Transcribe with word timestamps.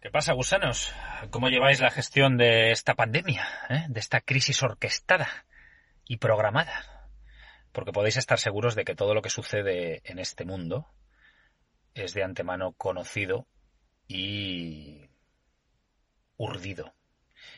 ¿Qué 0.00 0.10
pasa, 0.10 0.32
gusanos? 0.32 0.94
¿Cómo 1.28 1.50
lleváis 1.50 1.78
la 1.80 1.90
gestión 1.90 2.38
de 2.38 2.70
esta 2.70 2.94
pandemia, 2.94 3.46
eh? 3.68 3.84
de 3.86 4.00
esta 4.00 4.22
crisis 4.22 4.62
orquestada 4.62 5.44
y 6.06 6.16
programada? 6.16 7.10
Porque 7.70 7.92
podéis 7.92 8.16
estar 8.16 8.38
seguros 8.38 8.74
de 8.74 8.86
que 8.86 8.94
todo 8.94 9.12
lo 9.12 9.20
que 9.20 9.28
sucede 9.28 10.00
en 10.04 10.18
este 10.18 10.46
mundo 10.46 10.88
es 11.92 12.14
de 12.14 12.24
antemano 12.24 12.72
conocido 12.72 13.46
y 14.08 15.10
urdido. 16.38 16.94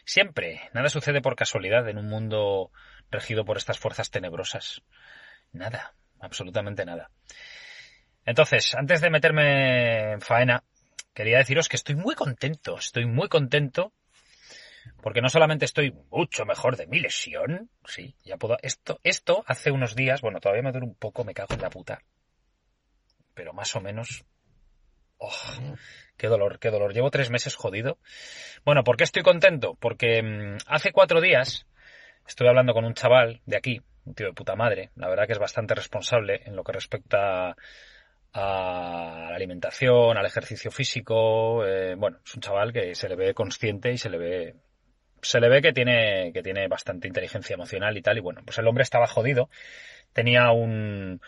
Siempre, 0.05 0.69
nada 0.75 0.89
sucede 0.89 1.23
por 1.23 1.37
casualidad 1.37 1.89
en 1.89 1.97
un 1.97 2.09
mundo 2.09 2.73
regido 3.09 3.45
por 3.45 3.57
estas 3.57 3.79
fuerzas 3.79 4.11
tenebrosas. 4.11 4.83
Nada, 5.53 5.95
absolutamente 6.19 6.85
nada. 6.85 7.09
Entonces, 8.25 8.75
antes 8.75 9.01
de 9.01 9.11
meterme 9.11 10.15
en 10.15 10.21
faena, 10.21 10.65
quería 11.15 11.39
deciros 11.39 11.69
que 11.69 11.77
estoy 11.77 11.97
muy 11.97 12.15
contento, 12.15 12.77
estoy 12.79 13.07
muy 13.07 13.29
contento 13.29 13.93
porque 15.01 15.21
no 15.21 15.29
solamente 15.29 15.65
estoy 15.65 15.93
mucho 16.11 16.45
mejor 16.45 16.77
de 16.77 16.87
mi 16.87 17.01
lesión, 17.01 17.71
sí, 17.85 18.17
ya 18.25 18.37
puedo, 18.37 18.57
esto, 18.63 18.99
esto 19.03 19.45
hace 19.47 19.71
unos 19.71 19.95
días, 19.95 20.21
bueno, 20.21 20.41
todavía 20.41 20.63
me 20.63 20.73
duele 20.73 20.87
un 20.87 20.95
poco, 20.95 21.25
me 21.25 21.35
cago 21.35 21.55
en 21.55 21.63
la 21.63 21.71
puta, 21.71 22.03
pero 23.35 23.53
más 23.53 23.75
o 23.77 23.81
menos, 23.81 24.25
oh, 25.19 25.31
qué 26.17 26.29
dolor, 26.29 26.59
qué 26.59 26.71
dolor, 26.71 26.93
llevo 26.93 27.11
tres 27.11 27.31
meses 27.31 27.57
jodido. 27.57 27.99
Bueno, 28.65 28.85
¿por 28.85 28.97
qué 28.97 29.05
estoy 29.05 29.23
contento? 29.23 29.77
Porque 29.81 30.23
mmm, 30.23 30.59
hace 30.67 30.93
cuatro 30.93 31.21
días 31.21 31.67
estoy 32.27 32.49
hablando 32.49 32.75
con 32.75 32.85
un 32.85 32.95
chaval 32.95 33.41
de 33.47 33.57
aquí, 33.57 33.81
un 34.05 34.15
tío 34.15 34.27
de 34.27 34.33
puta 34.33 34.57
madre, 34.57 34.91
la 34.97 35.09
verdad 35.09 35.27
que 35.27 35.33
es 35.33 35.39
bastante 35.39 35.75
responsable 35.75 36.43
en 36.45 36.57
lo 36.57 36.65
que 36.65 36.73
respecta 36.73 37.57
a 38.33 39.29
la 39.31 39.37
alimentación, 39.37 40.17
al 40.17 40.27
ejercicio 40.27 40.71
físico. 40.71 41.65
Eh, 41.67 41.95
bueno, 41.97 42.19
es 42.25 42.35
un 42.35 42.41
chaval 42.41 42.73
que 42.73 42.95
se 42.95 43.09
le 43.09 43.17
ve 43.17 43.35
consciente 43.35 43.93
y 43.93 43.99
se 43.99 44.11
le 44.11 44.19
ve 44.19 44.57
se 45.23 45.39
le 45.41 45.49
ve 45.49 45.63
que 45.63 45.73
tiene 45.73 46.33
que 46.33 46.43
tiene 46.43 46.67
bastante 46.69 47.07
inteligencia 47.07 47.55
emocional 47.55 47.97
y 47.97 48.03
tal 48.03 48.19
y 48.19 48.21
bueno, 48.21 48.43
pues 48.45 48.59
el 48.59 48.67
hombre 48.67 48.83
estaba 48.83 49.07
jodido, 49.07 49.49
tenía 50.13 50.51
un 50.51 51.21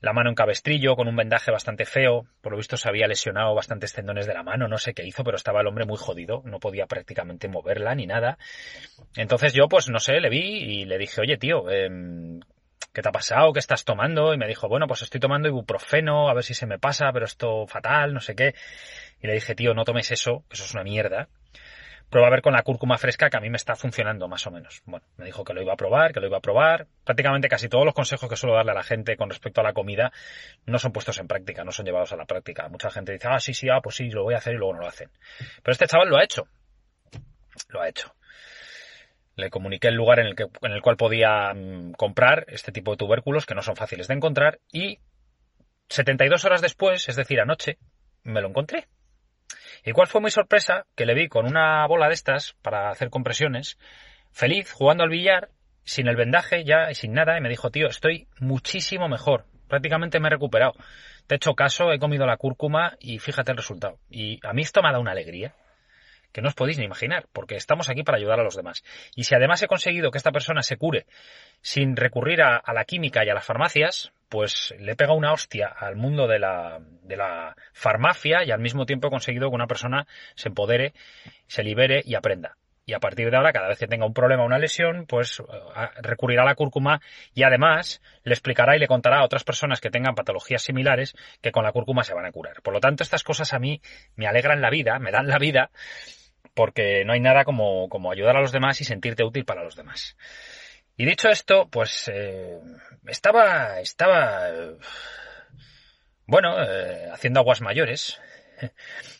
la 0.00 0.12
mano 0.12 0.28
en 0.28 0.34
cabestrillo 0.34 0.96
con 0.96 1.08
un 1.08 1.16
vendaje 1.16 1.50
bastante 1.50 1.86
feo, 1.86 2.26
por 2.42 2.52
lo 2.52 2.58
visto 2.58 2.76
se 2.76 2.88
había 2.88 3.08
lesionado 3.08 3.54
bastantes 3.54 3.94
tendones 3.94 4.26
de 4.26 4.34
la 4.34 4.42
mano, 4.42 4.68
no 4.68 4.76
sé 4.76 4.92
qué 4.92 5.06
hizo, 5.06 5.24
pero 5.24 5.36
estaba 5.36 5.62
el 5.62 5.66
hombre 5.66 5.86
muy 5.86 5.96
jodido, 5.96 6.42
no 6.44 6.60
podía 6.60 6.86
prácticamente 6.86 7.48
moverla 7.48 7.94
ni 7.94 8.06
nada. 8.06 8.36
Entonces 9.16 9.54
yo 9.54 9.66
pues 9.68 9.88
no 9.88 10.00
sé, 10.00 10.20
le 10.20 10.28
vi 10.28 10.80
y 10.80 10.84
le 10.84 10.98
dije, 10.98 11.22
"Oye, 11.22 11.38
tío, 11.38 11.70
eh, 11.70 11.88
¿qué 12.94 13.02
te 13.02 13.08
ha 13.08 13.12
pasado? 13.12 13.52
¿Qué 13.52 13.58
estás 13.58 13.84
tomando? 13.84 14.32
Y 14.32 14.38
me 14.38 14.46
dijo, 14.46 14.68
bueno, 14.68 14.86
pues 14.86 15.02
estoy 15.02 15.20
tomando 15.20 15.48
ibuprofeno, 15.48 16.30
a 16.30 16.34
ver 16.34 16.44
si 16.44 16.54
se 16.54 16.66
me 16.66 16.78
pasa, 16.78 17.12
pero 17.12 17.26
esto 17.26 17.66
fatal, 17.66 18.14
no 18.14 18.20
sé 18.20 18.34
qué. 18.34 18.54
Y 19.20 19.26
le 19.26 19.34
dije, 19.34 19.54
tío, 19.54 19.74
no 19.74 19.84
tomes 19.84 20.10
eso, 20.12 20.44
eso 20.50 20.64
es 20.64 20.72
una 20.72 20.84
mierda. 20.84 21.28
Prueba 22.08 22.28
a 22.28 22.30
ver 22.30 22.42
con 22.42 22.52
la 22.52 22.62
cúrcuma 22.62 22.96
fresca 22.96 23.28
que 23.28 23.36
a 23.36 23.40
mí 23.40 23.50
me 23.50 23.56
está 23.56 23.74
funcionando 23.74 24.28
más 24.28 24.46
o 24.46 24.52
menos. 24.52 24.82
Bueno, 24.84 25.04
me 25.16 25.24
dijo 25.24 25.42
que 25.42 25.52
lo 25.52 25.62
iba 25.62 25.72
a 25.72 25.76
probar, 25.76 26.12
que 26.12 26.20
lo 26.20 26.28
iba 26.28 26.36
a 26.36 26.40
probar. 26.40 26.86
Prácticamente 27.04 27.48
casi 27.48 27.68
todos 27.68 27.84
los 27.84 27.94
consejos 27.94 28.30
que 28.30 28.36
suelo 28.36 28.54
darle 28.54 28.70
a 28.70 28.74
la 28.74 28.84
gente 28.84 29.16
con 29.16 29.28
respecto 29.28 29.60
a 29.60 29.64
la 29.64 29.72
comida 29.72 30.12
no 30.64 30.78
son 30.78 30.92
puestos 30.92 31.18
en 31.18 31.26
práctica, 31.26 31.64
no 31.64 31.72
son 31.72 31.86
llevados 31.86 32.12
a 32.12 32.16
la 32.16 32.26
práctica. 32.26 32.68
Mucha 32.68 32.90
gente 32.90 33.12
dice, 33.12 33.26
ah, 33.28 33.40
sí, 33.40 33.54
sí, 33.54 33.68
ah, 33.68 33.80
pues 33.82 33.96
sí, 33.96 34.10
lo 34.10 34.22
voy 34.22 34.34
a 34.34 34.38
hacer 34.38 34.54
y 34.54 34.58
luego 34.58 34.74
no 34.74 34.80
lo 34.80 34.86
hacen. 34.86 35.10
Pero 35.62 35.72
este 35.72 35.88
chaval 35.88 36.08
lo 36.08 36.18
ha 36.18 36.22
hecho. 36.22 36.46
Lo 37.70 37.80
ha 37.80 37.88
hecho 37.88 38.14
le 39.36 39.50
comuniqué 39.50 39.88
el 39.88 39.94
lugar 39.94 40.20
en 40.20 40.26
el, 40.26 40.36
que, 40.36 40.46
en 40.62 40.72
el 40.72 40.82
cual 40.82 40.96
podía 40.96 41.52
um, 41.52 41.92
comprar 41.92 42.44
este 42.48 42.72
tipo 42.72 42.92
de 42.92 42.96
tubérculos 42.96 43.46
que 43.46 43.54
no 43.54 43.62
son 43.62 43.76
fáciles 43.76 44.08
de 44.08 44.14
encontrar 44.14 44.60
y 44.72 45.00
72 45.88 46.44
horas 46.44 46.60
después, 46.60 47.08
es 47.08 47.16
decir, 47.16 47.40
anoche, 47.40 47.78
me 48.22 48.40
lo 48.40 48.48
encontré. 48.48 48.86
¿Y 49.84 49.92
cuál 49.92 50.08
fue 50.08 50.20
mi 50.20 50.30
sorpresa? 50.30 50.86
Que 50.94 51.04
le 51.04 51.14
vi 51.14 51.28
con 51.28 51.46
una 51.46 51.86
bola 51.86 52.08
de 52.08 52.14
estas 52.14 52.54
para 52.62 52.90
hacer 52.90 53.10
compresiones, 53.10 53.78
feliz, 54.32 54.72
jugando 54.72 55.04
al 55.04 55.10
billar, 55.10 55.50
sin 55.84 56.08
el 56.08 56.16
vendaje 56.16 56.64
ya 56.64 56.90
y 56.90 56.94
sin 56.94 57.12
nada, 57.12 57.36
y 57.36 57.42
me 57.42 57.50
dijo, 57.50 57.70
tío, 57.70 57.88
estoy 57.88 58.28
muchísimo 58.40 59.08
mejor. 59.08 59.44
Prácticamente 59.68 60.20
me 60.20 60.28
he 60.28 60.30
recuperado. 60.30 60.72
Te 61.26 61.34
he 61.34 61.36
hecho 61.36 61.54
caso, 61.54 61.92
he 61.92 61.98
comido 61.98 62.26
la 62.26 62.38
cúrcuma 62.38 62.96
y 62.98 63.18
fíjate 63.18 63.50
el 63.50 63.58
resultado. 63.58 63.98
Y 64.08 64.40
a 64.46 64.52
mí 64.52 64.62
esto 64.62 64.80
me 64.80 64.88
ha 64.88 64.92
dado 64.92 65.02
una 65.02 65.12
alegría 65.12 65.54
que 66.34 66.42
no 66.42 66.48
os 66.48 66.54
podéis 66.54 66.78
ni 66.78 66.84
imaginar, 66.84 67.26
porque 67.32 67.54
estamos 67.54 67.88
aquí 67.88 68.02
para 68.02 68.18
ayudar 68.18 68.40
a 68.40 68.42
los 68.42 68.56
demás. 68.56 68.82
Y 69.14 69.22
si 69.22 69.36
además 69.36 69.62
he 69.62 69.68
conseguido 69.68 70.10
que 70.10 70.18
esta 70.18 70.32
persona 70.32 70.62
se 70.62 70.76
cure 70.76 71.06
sin 71.62 71.94
recurrir 71.94 72.42
a, 72.42 72.60
la 72.74 72.84
química 72.84 73.24
y 73.24 73.30
a 73.30 73.34
las 73.34 73.46
farmacias, 73.46 74.12
pues 74.28 74.74
le 74.80 74.96
pega 74.96 75.14
una 75.14 75.32
hostia 75.32 75.68
al 75.68 75.94
mundo 75.94 76.26
de 76.26 76.40
la, 76.40 76.80
de 77.02 77.16
la 77.16 77.54
farmacia 77.72 78.44
y 78.44 78.50
al 78.50 78.58
mismo 78.58 78.84
tiempo 78.84 79.06
he 79.06 79.10
conseguido 79.10 79.48
que 79.48 79.54
una 79.54 79.68
persona 79.68 80.08
se 80.34 80.48
empodere, 80.48 80.92
se 81.46 81.62
libere 81.62 82.02
y 82.04 82.16
aprenda. 82.16 82.56
Y 82.86 82.92
a 82.92 83.00
partir 83.00 83.30
de 83.30 83.36
ahora, 83.36 83.52
cada 83.52 83.68
vez 83.68 83.78
que 83.78 83.86
tenga 83.86 84.04
un 84.04 84.12
problema 84.12 84.42
o 84.42 84.46
una 84.46 84.58
lesión, 84.58 85.06
pues 85.06 85.42
recurrirá 86.02 86.42
a 86.42 86.46
la 86.46 86.54
cúrcuma 86.54 87.00
y 87.32 87.44
además 87.44 88.02
le 88.24 88.34
explicará 88.34 88.76
y 88.76 88.78
le 88.78 88.88
contará 88.88 89.20
a 89.20 89.24
otras 89.24 89.44
personas 89.44 89.80
que 89.80 89.88
tengan 89.88 90.14
patologías 90.14 90.62
similares 90.62 91.14
que 91.40 91.50
con 91.50 91.64
la 91.64 91.72
cúrcuma 91.72 92.02
se 92.02 92.12
van 92.12 92.26
a 92.26 92.32
curar. 92.32 92.60
Por 92.60 92.74
lo 92.74 92.80
tanto, 92.80 93.02
estas 93.02 93.22
cosas 93.22 93.54
a 93.54 93.58
mí 93.58 93.80
me 94.16 94.26
alegran 94.26 94.60
la 94.60 94.68
vida, 94.68 94.98
me 94.98 95.12
dan 95.12 95.28
la 95.28 95.38
vida 95.38 95.70
porque 96.54 97.04
no 97.04 97.12
hay 97.12 97.20
nada 97.20 97.44
como, 97.44 97.88
como 97.88 98.10
ayudar 98.10 98.36
a 98.36 98.40
los 98.40 98.52
demás 98.52 98.80
y 98.80 98.84
sentirte 98.84 99.24
útil 99.24 99.44
para 99.44 99.64
los 99.64 99.76
demás. 99.76 100.16
Y 100.96 101.06
dicho 101.06 101.28
esto, 101.28 101.68
pues 101.68 102.08
eh, 102.12 102.60
estaba, 103.06 103.80
estaba, 103.80 104.48
eh, 104.48 104.76
bueno, 106.26 106.62
eh, 106.62 107.10
haciendo 107.12 107.40
aguas 107.40 107.60
mayores. 107.60 108.20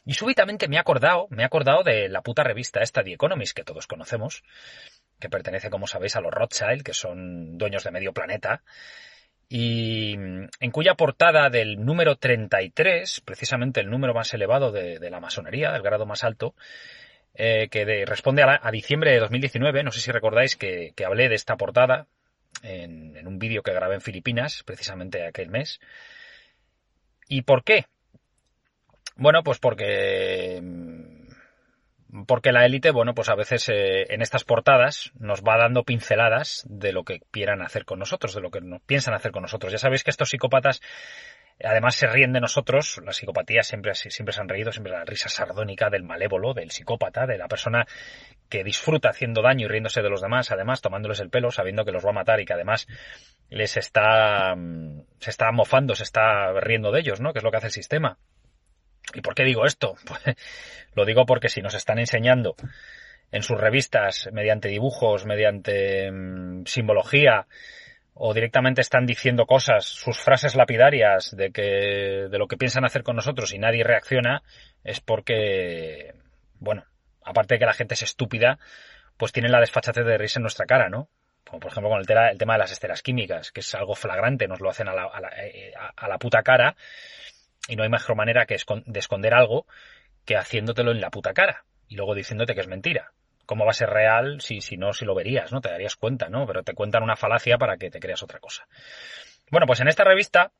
Y 0.06 0.12
súbitamente 0.12 0.69
me 0.69 0.77
he 0.77 0.78
acordado, 0.78 1.27
me 1.31 1.43
he 1.43 1.47
acordado 1.47 1.83
de 1.83 2.11
la 2.11 2.21
puta 2.21 2.45
revista 2.45 2.83
esta 2.83 3.03
The 3.03 3.15
Economist 3.15 3.56
que 3.56 3.65
todos 3.65 3.87
conocemos, 3.87 4.45
que 5.19 5.31
pertenece, 5.31 5.71
como 5.71 5.87
sabéis, 5.87 6.15
a 6.15 6.21
los 6.21 6.31
Rothschild, 6.31 6.83
que 6.83 6.93
son 6.93 7.56
dueños 7.56 7.84
de 7.84 7.91
medio 7.91 8.12
planeta, 8.12 8.62
y 9.49 10.12
en 10.15 10.71
cuya 10.72 10.95
portada 10.95 11.49
del 11.49 11.83
número 11.83 12.16
33, 12.16 13.22
precisamente 13.22 13.81
el 13.81 13.89
número 13.89 14.12
más 14.12 14.34
elevado 14.34 14.72
de, 14.72 14.99
de 14.99 15.11
la 15.11 15.21
masonería, 15.21 15.75
el 15.75 15.83
grado 15.83 16.05
más 16.05 16.22
alto, 16.22 16.55
eh, 17.34 17.69
que 17.71 17.84
de, 17.84 18.05
responde 18.06 18.43
a, 18.43 18.47
la, 18.47 18.61
a, 18.62 18.71
diciembre 18.71 19.12
de 19.12 19.21
2019. 19.21 19.83
No 19.83 19.93
sé 19.93 20.00
si 20.00 20.11
recordáis 20.11 20.56
que, 20.56 20.93
que 20.97 21.05
hablé 21.05 21.28
de 21.28 21.34
esta 21.34 21.56
portada 21.56 22.06
en, 22.62 23.17
en 23.17 23.27
un 23.27 23.39
vídeo 23.39 23.62
que 23.62 23.72
grabé 23.72 23.95
en 23.95 24.00
Filipinas, 24.00 24.62
precisamente 24.65 25.27
aquel 25.27 25.50
mes. 25.50 25.81
¿Y 27.28 27.43
por 27.43 27.65
qué? 27.65 27.87
Bueno, 29.17 29.43
pues 29.43 29.59
porque 29.59 30.61
porque 32.27 32.53
la 32.53 32.65
élite, 32.65 32.93
bueno, 32.93 33.15
pues 33.15 33.28
a 33.28 33.34
veces 33.34 33.69
eh, 33.69 34.06
en 34.09 34.22
estas 34.22 34.45
portadas 34.45 35.11
nos 35.19 35.43
va 35.43 35.56
dando 35.56 35.83
pinceladas 35.83 36.62
de 36.69 36.93
lo 36.93 37.03
que 37.03 37.21
quieran 37.33 37.61
hacer 37.61 37.84
con 37.84 37.99
nosotros, 37.99 38.34
de 38.34 38.41
lo 38.41 38.51
que 38.51 38.61
nos 38.61 38.81
piensan 38.83 39.15
hacer 39.15 39.33
con 39.33 39.43
nosotros. 39.43 39.72
Ya 39.72 39.78
sabéis 39.78 40.05
que 40.05 40.11
estos 40.11 40.31
psicópatas 40.31 40.81
Además 41.62 41.94
se 41.94 42.09
ríen 42.09 42.32
de 42.32 42.41
nosotros, 42.41 43.00
la 43.04 43.12
psicopatía 43.12 43.62
siempre, 43.62 43.94
siempre 43.94 44.32
se 44.32 44.41
han 44.41 44.48
reído, 44.48 44.72
siempre 44.72 44.92
la 44.92 45.04
risa 45.04 45.28
sardónica 45.28 45.88
del 45.88 46.03
malévolo, 46.03 46.53
del 46.53 46.72
psicópata, 46.72 47.26
de 47.26 47.38
la 47.38 47.47
persona 47.47 47.87
que 48.48 48.65
disfruta 48.65 49.10
haciendo 49.10 49.41
daño 49.41 49.66
y 49.66 49.69
riéndose 49.69 50.03
de 50.03 50.10
los 50.10 50.20
demás, 50.20 50.50
además 50.50 50.81
tomándoles 50.81 51.20
el 51.20 51.31
pelo, 51.31 51.50
sabiendo 51.53 51.84
que 51.84 51.92
los 51.92 52.04
va 52.04 52.10
a 52.10 52.15
matar 52.15 52.41
y 52.41 52.44
que 52.44 52.54
además 52.54 52.87
les 53.50 53.76
está, 53.76 54.54
se 55.20 55.31
está 55.31 55.53
mofando, 55.53 55.94
se 55.94 56.03
está 56.03 56.53
riendo 56.60 56.91
de 56.91 57.00
ellos, 57.00 57.20
¿no? 57.20 57.32
Que 57.32 57.38
es 57.38 57.44
lo 57.44 57.50
que 57.50 57.59
hace 57.59 57.69
el 57.69 57.72
sistema. 57.72 58.19
¿Y 59.15 59.21
por 59.21 59.34
qué 59.34 59.44
digo 59.44 59.65
esto? 59.65 59.97
Pues 60.06 60.22
lo 60.94 61.04
digo 61.04 61.25
porque 61.25 61.48
si 61.48 61.62
nos 61.62 61.75
están 61.75 61.98
enseñando 61.98 62.56
en 63.31 63.42
sus 63.42 63.60
revistas, 63.60 64.28
mediante 64.32 64.69
dibujos, 64.69 65.26
mediante 65.26 66.10
mmm, 66.10 66.65
simbología, 66.66 67.47
o 68.15 68.33
directamente 68.33 68.81
están 68.81 69.07
diciendo 69.07 69.47
cosas, 69.47 69.85
sus 69.85 70.19
frases 70.19 70.55
lapidarias 70.55 71.37
de 71.37 71.51
que 71.51 72.29
de 72.31 72.39
lo 72.39 72.47
que 72.47 72.57
piensan 72.57 72.85
hacer 72.85 73.03
con 73.03 73.17
nosotros 73.17 73.53
y 73.53 73.59
nadie 73.59 73.85
reacciona, 73.85 74.43
es 74.85 75.01
porque 75.01 76.15
bueno, 76.61 76.84
aparte 77.25 77.55
de 77.55 77.59
que 77.59 77.66
la 77.66 77.75
gente 77.75 77.95
es 77.95 78.03
estúpida, 78.03 78.59
pues 79.16 79.33
tienen 79.33 79.53
la 79.53 79.61
desfachatez 79.61 80.05
de 80.05 80.16
reírse 80.16 80.39
en 80.39 80.43
nuestra 80.43 80.66
cara, 80.66 80.89
¿no? 80.89 81.09
Como 81.45 81.61
por 81.61 81.72
ejemplo 81.72 81.91
con 81.91 82.01
el, 82.01 82.07
tema 82.39 82.55
de 82.55 82.59
las 82.59 82.72
esteras 82.72 83.03
químicas, 83.03 83.53
que 83.53 83.61
es 83.61 83.75
algo 83.75 83.95
flagrante, 83.95 84.49
nos 84.49 84.60
lo 84.60 84.71
hacen 84.71 84.89
a 84.89 84.95
la, 84.95 85.05
a 85.05 85.21
la, 85.21 85.31
a 85.97 86.09
la 86.09 86.19
puta 86.19 86.43
cara, 86.43 86.77
y 87.69 87.77
no 87.77 87.83
hay 87.83 87.89
mejor 87.89 88.17
manera 88.17 88.47
que 88.47 88.57
de 88.87 88.99
esconder 88.99 89.34
algo 89.34 89.67
que 90.25 90.37
haciéndotelo 90.37 90.93
en 90.93 91.01
la 91.01 91.10
puta 91.10 91.34
cara 91.34 91.65
y 91.89 91.97
luego 91.97 92.15
diciéndote 92.15 92.55
que 92.55 92.60
es 92.60 92.69
mentira 92.69 93.13
cómo 93.47 93.65
va 93.65 93.71
a 93.71 93.75
ser 93.75 93.91
real 93.91 94.41
si, 94.41 94.61
si 94.61 94.77
no, 94.77 94.93
si 94.93 95.05
lo 95.05 95.15
verías, 95.15 95.53
¿no? 95.53 95.61
Te 95.61 95.71
darías 95.71 95.97
cuenta, 95.97 96.29
¿no? 96.29 96.47
Pero 96.47 96.63
te 96.63 96.75
cuentan 96.75 97.03
una 97.03 97.17
falacia 97.17 97.59
para 97.59 97.77
que 97.77 97.91
te 97.91 98.01
creas 98.01 98.23
otra 98.23 98.39
cosa. 98.39 98.67
Bueno, 99.51 99.67
pues 99.67 99.81
en 99.81 99.89
esta 99.89 100.05
revista 100.05 100.53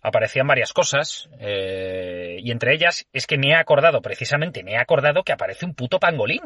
aparecían 0.00 0.46
varias 0.46 0.72
cosas 0.72 1.28
eh, 1.38 2.38
y 2.40 2.50
entre 2.50 2.74
ellas 2.74 3.06
es 3.12 3.26
que 3.26 3.38
me 3.38 3.50
he 3.50 3.54
acordado, 3.54 4.02
precisamente 4.02 4.64
me 4.64 4.72
he 4.72 4.78
acordado 4.78 5.22
que 5.22 5.32
aparece 5.32 5.64
un 5.64 5.74
puto 5.74 5.98
pangolín. 5.98 6.42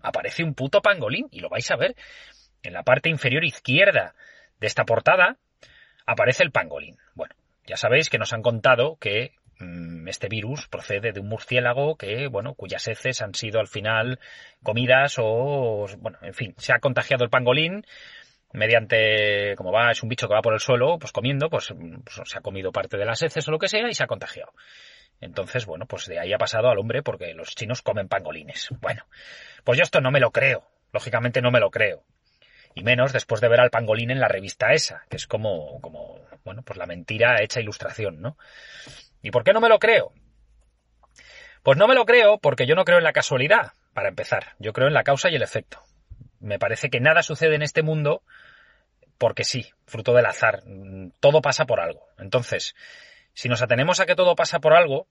Aparece 0.00 0.44
un 0.44 0.54
puto 0.54 0.80
pangolín 0.80 1.28
y 1.30 1.40
lo 1.40 1.48
vais 1.48 1.70
a 1.70 1.76
ver. 1.76 1.94
En 2.62 2.72
la 2.72 2.82
parte 2.82 3.08
inferior 3.08 3.44
izquierda 3.44 4.14
de 4.60 4.66
esta 4.66 4.84
portada 4.84 5.36
aparece 6.06 6.42
el 6.42 6.50
pangolín. 6.50 6.96
Bueno, 7.14 7.34
ya 7.66 7.76
sabéis 7.76 8.08
que 8.08 8.18
nos 8.18 8.32
han 8.32 8.42
contado 8.42 8.96
que 8.96 9.32
este 10.06 10.28
virus 10.28 10.68
procede 10.68 11.12
de 11.12 11.20
un 11.20 11.28
murciélago 11.28 11.96
que, 11.96 12.28
bueno, 12.28 12.54
cuyas 12.54 12.86
heces 12.88 13.22
han 13.22 13.34
sido 13.34 13.60
al 13.60 13.68
final 13.68 14.18
comidas 14.62 15.16
o, 15.18 15.86
bueno, 15.98 16.18
en 16.22 16.34
fin, 16.34 16.54
se 16.58 16.72
ha 16.72 16.78
contagiado 16.78 17.24
el 17.24 17.30
pangolín 17.30 17.84
mediante, 18.52 19.54
como 19.56 19.72
va, 19.72 19.90
es 19.90 20.02
un 20.02 20.08
bicho 20.08 20.28
que 20.28 20.34
va 20.34 20.42
por 20.42 20.54
el 20.54 20.60
suelo, 20.60 20.98
pues 20.98 21.12
comiendo, 21.12 21.50
pues, 21.50 21.74
pues 22.04 22.28
se 22.28 22.38
ha 22.38 22.40
comido 22.40 22.72
parte 22.72 22.96
de 22.96 23.04
las 23.04 23.22
heces 23.22 23.46
o 23.48 23.50
lo 23.50 23.58
que 23.58 23.68
sea 23.68 23.88
y 23.88 23.94
se 23.94 24.04
ha 24.04 24.06
contagiado. 24.06 24.52
Entonces, 25.20 25.66
bueno, 25.66 25.86
pues 25.86 26.06
de 26.06 26.18
ahí 26.18 26.32
ha 26.32 26.38
pasado 26.38 26.68
al 26.68 26.78
hombre 26.78 27.02
porque 27.02 27.34
los 27.34 27.54
chinos 27.54 27.82
comen 27.82 28.08
pangolines. 28.08 28.68
Bueno, 28.80 29.04
pues 29.64 29.78
yo 29.78 29.82
esto 29.82 30.00
no 30.00 30.10
me 30.10 30.20
lo 30.20 30.30
creo. 30.30 30.64
Lógicamente 30.92 31.42
no 31.42 31.50
me 31.50 31.60
lo 31.60 31.70
creo. 31.70 32.04
Y 32.74 32.82
menos 32.82 33.12
después 33.12 33.40
de 33.40 33.48
ver 33.48 33.60
al 33.60 33.70
pangolín 33.70 34.10
en 34.10 34.20
la 34.20 34.28
revista 34.28 34.72
esa, 34.72 35.02
que 35.10 35.16
es 35.16 35.26
como, 35.26 35.80
como, 35.80 36.20
bueno, 36.44 36.62
pues 36.62 36.78
la 36.78 36.86
mentira 36.86 37.42
hecha 37.42 37.60
ilustración, 37.60 38.20
¿no? 38.20 38.36
¿Y 39.22 39.30
por 39.30 39.44
qué 39.44 39.52
no 39.52 39.60
me 39.60 39.68
lo 39.68 39.78
creo? 39.78 40.12
Pues 41.62 41.76
no 41.76 41.88
me 41.88 41.94
lo 41.94 42.06
creo 42.06 42.38
porque 42.38 42.66
yo 42.66 42.74
no 42.74 42.84
creo 42.84 42.98
en 42.98 43.04
la 43.04 43.12
casualidad, 43.12 43.72
para 43.92 44.08
empezar. 44.08 44.54
Yo 44.58 44.72
creo 44.72 44.88
en 44.88 44.94
la 44.94 45.04
causa 45.04 45.28
y 45.30 45.36
el 45.36 45.42
efecto. 45.42 45.82
Me 46.40 46.58
parece 46.58 46.88
que 46.88 47.00
nada 47.00 47.22
sucede 47.22 47.56
en 47.56 47.62
este 47.62 47.82
mundo 47.82 48.22
porque 49.18 49.44
sí, 49.44 49.70
fruto 49.86 50.14
del 50.14 50.26
azar. 50.26 50.62
Todo 51.20 51.42
pasa 51.42 51.66
por 51.66 51.80
algo. 51.80 52.06
Entonces, 52.18 52.74
si 53.34 53.48
nos 53.48 53.62
atenemos 53.62 54.00
a 54.00 54.06
que 54.06 54.14
todo 54.14 54.36
pasa 54.36 54.60
por 54.60 54.72
algo, 54.72 55.08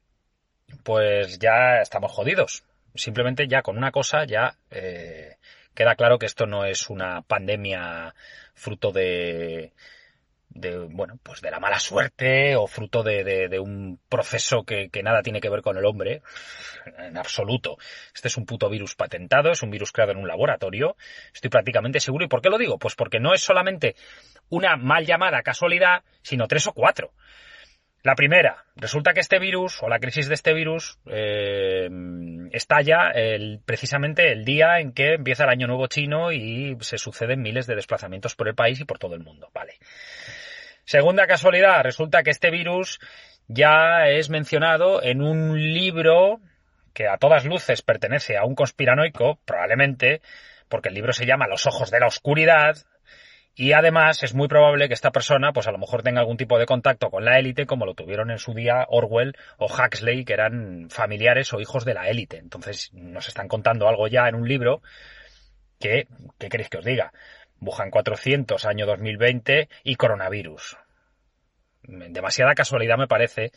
pues 0.84 1.40
ya 1.40 1.82
estamos 1.82 2.12
jodidos. 2.12 2.64
Simplemente 2.96 3.48
ya 3.48 3.62
con 3.62 3.78
una 3.78 3.92
cosa 3.92 4.26
ya 4.26 4.56
eh, 4.72 5.38
queda 5.76 5.96
claro 5.96 6.18
que 6.18 6.26
esto 6.26 6.46
no 6.48 6.66
es 6.66 6.90
una 6.90 7.22
pandemia 7.22 8.16
fruto 8.56 8.92
de, 8.92 9.74
de 10.58 10.78
bueno, 10.78 11.20
pues 11.24 11.42
de 11.42 11.52
la 11.52 11.60
mala 11.60 11.80
suerte 11.80 12.56
o 12.56 12.68
fruto 12.68 13.04
de, 13.04 13.24
de, 13.24 13.60
un 13.60 14.00
proceso 14.10 14.64
que, 14.64 14.90
que, 14.90 15.04
nada 15.04 15.22
tiene 15.22 15.40
que 15.40 15.50
ver 15.50 15.62
con 15.62 15.78
el 15.78 15.86
hombre, 15.86 16.22
en 16.98 17.18
absoluto. 17.18 17.78
Este 18.14 18.28
es 18.28 18.38
un 18.38 18.46
puto 18.46 18.70
virus 18.70 18.96
patentado, 18.96 19.52
es 19.52 19.64
un 19.64 19.70
virus 19.70 19.92
creado 19.92 20.12
en 20.14 20.20
un 20.20 20.28
laboratorio, 20.28 20.96
estoy 21.34 21.50
prácticamente 21.50 22.00
seguro. 22.00 22.26
¿Y 22.26 22.28
por 22.28 22.42
qué 22.42 22.50
lo 22.50 22.58
digo? 22.58 22.78
Pues 22.78 22.96
porque 22.96 23.20
no 23.20 23.34
es 23.34 23.42
solamente 23.42 23.96
una 24.50 24.76
mal 24.78 25.06
llamada 25.06 25.42
casualidad, 25.42 26.04
sino 26.22 26.48
tres 26.48 26.68
o 26.68 26.74
cuatro. 26.74 27.12
La 28.04 28.16
primera, 28.16 28.64
resulta 28.76 29.14
que 29.14 29.20
este 29.20 29.38
virus 29.38 29.84
o 29.84 29.90
la 29.90 30.00
crisis 30.00 30.30
de 30.30 30.36
este 30.36 30.54
virus 30.54 30.98
eh, 31.08 31.90
estalla 32.52 33.10
el, 33.10 33.60
precisamente 33.66 34.32
el 34.32 34.46
día 34.46 34.80
en 34.80 34.94
que 34.94 35.16
empieza 35.16 35.44
el 35.44 35.50
año 35.50 35.68
nuevo 35.68 35.88
chino 35.88 36.32
y 36.32 36.78
se 36.80 37.00
suceden 37.00 37.42
miles 37.42 37.68
de 37.68 37.76
desplazamientos 37.76 38.36
por 38.36 38.48
el 38.48 38.56
país 38.56 38.80
y 38.80 38.86
por 38.86 39.00
todo 39.00 39.16
el 39.16 39.24
mundo. 39.24 39.50
Vale. 39.54 39.74
Segunda 40.88 41.28
casualidad, 41.28 41.84
resulta 41.84 42.24
que 42.24 42.30
este 42.30 42.50
virus 42.50 43.02
ya 43.50 44.08
es 44.08 44.30
mencionado 44.30 45.04
en 45.04 45.22
un 45.22 45.62
libro 45.74 46.40
que 46.94 47.10
a 47.10 47.18
todas 47.18 47.44
luces 47.44 47.82
pertenece 47.82 48.38
a 48.38 48.46
un 48.46 48.56
conspiranoico, 48.56 49.38
probablemente, 49.44 50.22
porque 50.70 50.88
el 50.88 50.96
libro 50.96 51.12
se 51.12 51.26
llama 51.26 51.50
Los 51.50 51.68
ojos 51.68 51.92
de 51.92 52.00
la 52.00 52.08
oscuridad, 52.08 52.78
y 53.54 53.74
además 53.74 54.24
es 54.24 54.34
muy 54.34 54.48
probable 54.48 54.88
que 54.88 54.94
esta 54.94 55.12
persona, 55.12 55.52
pues 55.52 55.68
a 55.68 55.74
lo 55.74 55.78
mejor 55.78 56.04
tenga 56.04 56.22
algún 56.22 56.38
tipo 56.38 56.58
de 56.58 56.66
contacto 56.66 57.10
con 57.10 57.26
la 57.26 57.38
élite, 57.38 57.66
como 57.66 57.86
lo 57.86 57.94
tuvieron 57.94 58.32
en 58.32 58.40
su 58.40 58.54
día 58.54 58.86
Orwell 58.88 59.36
o 59.58 59.66
Huxley, 59.66 60.24
que 60.24 60.32
eran 60.32 60.90
familiares 60.90 61.52
o 61.52 61.60
hijos 61.60 61.84
de 61.84 61.96
la 61.96 62.08
élite. 62.08 62.38
Entonces 62.38 62.94
nos 62.94 63.28
están 63.28 63.50
contando 63.50 63.90
algo 63.90 64.08
ya 64.08 64.30
en 64.30 64.36
un 64.36 64.48
libro 64.48 64.82
que, 65.82 66.08
¿qué 66.40 66.48
queréis 66.48 66.70
que 66.70 66.78
os 66.78 66.86
diga? 66.86 67.12
Wuhan 67.62 67.92
400, 67.92 68.66
año 68.66 68.86
2020 68.86 69.70
y 69.84 69.96
coronavirus. 69.96 70.78
Demasiada 71.84 72.54
casualidad 72.54 72.98
me 72.98 73.08
parece, 73.08 73.52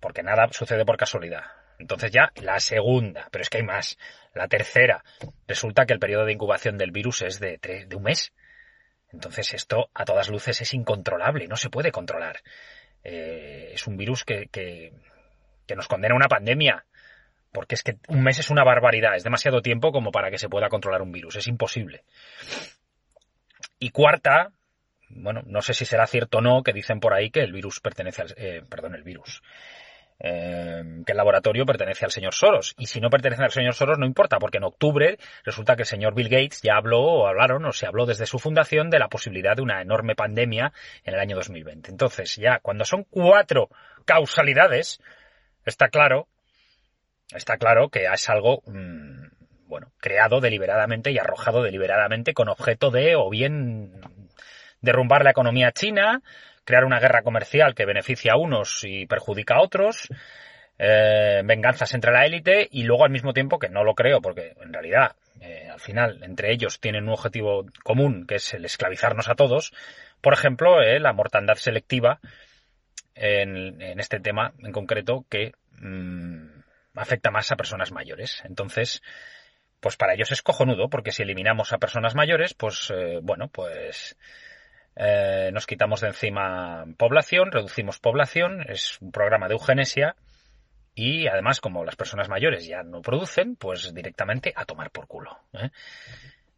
porque 0.00 0.22
nada 0.22 0.48
sucede 0.52 0.84
por 0.84 0.96
casualidad. 0.96 1.44
Entonces 1.78 2.10
ya 2.10 2.32
la 2.42 2.58
segunda, 2.60 3.28
pero 3.30 3.42
es 3.42 3.50
que 3.50 3.58
hay 3.58 3.64
más. 3.64 3.98
La 4.34 4.48
tercera, 4.48 5.04
resulta 5.46 5.86
que 5.86 5.92
el 5.92 6.00
periodo 6.00 6.24
de 6.26 6.32
incubación 6.32 6.76
del 6.76 6.90
virus 6.90 7.22
es 7.22 7.40
de, 7.40 7.58
de 7.58 7.96
un 7.96 8.02
mes. 8.02 8.32
Entonces 9.12 9.54
esto 9.54 9.90
a 9.94 10.04
todas 10.04 10.28
luces 10.28 10.60
es 10.60 10.74
incontrolable, 10.74 11.46
no 11.46 11.56
se 11.56 11.70
puede 11.70 11.92
controlar. 11.92 12.40
Eh, 13.04 13.70
es 13.72 13.86
un 13.86 13.96
virus 13.96 14.24
que, 14.24 14.48
que, 14.48 14.92
que 15.66 15.76
nos 15.76 15.88
condena 15.88 16.14
a 16.14 16.16
una 16.16 16.28
pandemia, 16.28 16.84
porque 17.52 17.74
es 17.74 17.82
que 17.82 17.96
un 18.08 18.22
mes 18.22 18.38
es 18.38 18.50
una 18.50 18.64
barbaridad, 18.64 19.16
es 19.16 19.24
demasiado 19.24 19.62
tiempo 19.62 19.92
como 19.92 20.10
para 20.10 20.30
que 20.30 20.38
se 20.38 20.48
pueda 20.48 20.68
controlar 20.68 21.02
un 21.02 21.12
virus, 21.12 21.36
es 21.36 21.46
imposible. 21.46 22.04
Y 23.78 23.90
cuarta, 23.90 24.52
bueno, 25.08 25.42
no 25.46 25.62
sé 25.62 25.74
si 25.74 25.84
será 25.84 26.06
cierto 26.06 26.38
o 26.38 26.40
no, 26.40 26.62
que 26.62 26.72
dicen 26.72 27.00
por 27.00 27.14
ahí 27.14 27.30
que 27.30 27.40
el 27.40 27.52
virus 27.52 27.80
pertenece 27.80 28.22
al, 28.22 28.34
eh, 28.36 28.62
perdón, 28.68 28.94
el 28.94 29.02
virus, 29.02 29.42
eh, 30.20 30.82
que 31.06 31.12
el 31.12 31.16
laboratorio 31.16 31.64
pertenece 31.64 32.04
al 32.04 32.10
señor 32.10 32.34
Soros. 32.34 32.74
Y 32.78 32.86
si 32.86 33.00
no 33.00 33.08
pertenece 33.08 33.44
al 33.44 33.52
señor 33.52 33.74
Soros, 33.74 33.98
no 33.98 34.06
importa, 34.06 34.38
porque 34.38 34.58
en 34.58 34.64
octubre 34.64 35.16
resulta 35.44 35.76
que 35.76 35.82
el 35.82 35.88
señor 35.88 36.14
Bill 36.14 36.28
Gates 36.28 36.60
ya 36.62 36.76
habló 36.76 37.00
o 37.00 37.26
hablaron 37.28 37.64
o 37.64 37.72
se 37.72 37.86
habló 37.86 38.04
desde 38.04 38.26
su 38.26 38.38
fundación 38.38 38.90
de 38.90 38.98
la 38.98 39.08
posibilidad 39.08 39.56
de 39.56 39.62
una 39.62 39.80
enorme 39.80 40.16
pandemia 40.16 40.72
en 41.04 41.14
el 41.14 41.20
año 41.20 41.36
2020. 41.36 41.90
Entonces, 41.90 42.36
ya 42.36 42.58
cuando 42.60 42.84
son 42.84 43.04
cuatro 43.04 43.68
causalidades, 44.04 45.00
está 45.64 45.88
claro, 45.88 46.26
está 47.32 47.56
claro 47.56 47.88
que 47.88 48.06
es 48.06 48.28
algo, 48.28 48.62
mmm, 48.66 49.27
bueno, 49.68 49.92
creado 49.98 50.40
deliberadamente 50.40 51.12
y 51.12 51.18
arrojado 51.18 51.62
deliberadamente 51.62 52.34
con 52.34 52.48
objeto 52.48 52.90
de 52.90 53.14
o 53.16 53.28
bien 53.30 53.92
derrumbar 54.80 55.22
la 55.22 55.30
economía 55.30 55.72
china, 55.72 56.22
crear 56.64 56.84
una 56.84 57.00
guerra 57.00 57.22
comercial 57.22 57.74
que 57.74 57.84
beneficia 57.84 58.32
a 58.32 58.36
unos 58.36 58.82
y 58.84 59.06
perjudica 59.06 59.56
a 59.56 59.62
otros, 59.62 60.08
eh, 60.78 61.42
venganzas 61.44 61.92
entre 61.94 62.12
la 62.12 62.24
élite 62.24 62.68
y 62.70 62.84
luego 62.84 63.04
al 63.04 63.10
mismo 63.10 63.32
tiempo 63.32 63.58
que 63.58 63.68
no 63.68 63.84
lo 63.84 63.94
creo 63.94 64.20
porque 64.20 64.54
en 64.60 64.72
realidad 64.72 65.16
eh, 65.40 65.68
al 65.70 65.80
final 65.80 66.22
entre 66.22 66.52
ellos 66.52 66.80
tienen 66.80 67.04
un 67.04 67.14
objetivo 67.14 67.66
común 67.82 68.26
que 68.26 68.36
es 68.36 68.54
el 68.54 68.64
esclavizarnos 68.64 69.28
a 69.28 69.34
todos, 69.34 69.72
por 70.20 70.32
ejemplo 70.32 70.80
eh, 70.80 71.00
la 71.00 71.12
mortandad 71.12 71.56
selectiva 71.56 72.20
en, 73.14 73.82
este 73.98 74.20
tema 74.20 74.52
en 74.60 74.70
concreto 74.72 75.26
que 75.28 75.52
mmm, 75.72 76.58
afecta 76.94 77.30
más 77.30 77.50
a 77.50 77.56
personas 77.56 77.92
mayores. 77.92 78.42
Entonces, 78.44 79.02
pues 79.80 79.96
para 79.96 80.14
ellos 80.14 80.32
es 80.32 80.42
cojonudo 80.42 80.88
porque 80.88 81.12
si 81.12 81.22
eliminamos 81.22 81.72
a 81.72 81.78
personas 81.78 82.14
mayores, 82.14 82.54
pues 82.54 82.90
eh, 82.94 83.20
bueno, 83.22 83.48
pues 83.48 84.16
eh, 84.96 85.50
nos 85.52 85.66
quitamos 85.66 86.00
de 86.00 86.08
encima 86.08 86.84
población, 86.96 87.52
reducimos 87.52 88.00
población, 88.00 88.64
es 88.68 89.00
un 89.00 89.12
programa 89.12 89.46
de 89.46 89.54
eugenesia 89.54 90.16
y 90.94 91.28
además 91.28 91.60
como 91.60 91.84
las 91.84 91.94
personas 91.94 92.28
mayores 92.28 92.66
ya 92.66 92.82
no 92.82 93.00
producen, 93.02 93.54
pues 93.54 93.94
directamente 93.94 94.52
a 94.56 94.64
tomar 94.64 94.90
por 94.90 95.06
culo. 95.06 95.38
¿eh? 95.52 95.70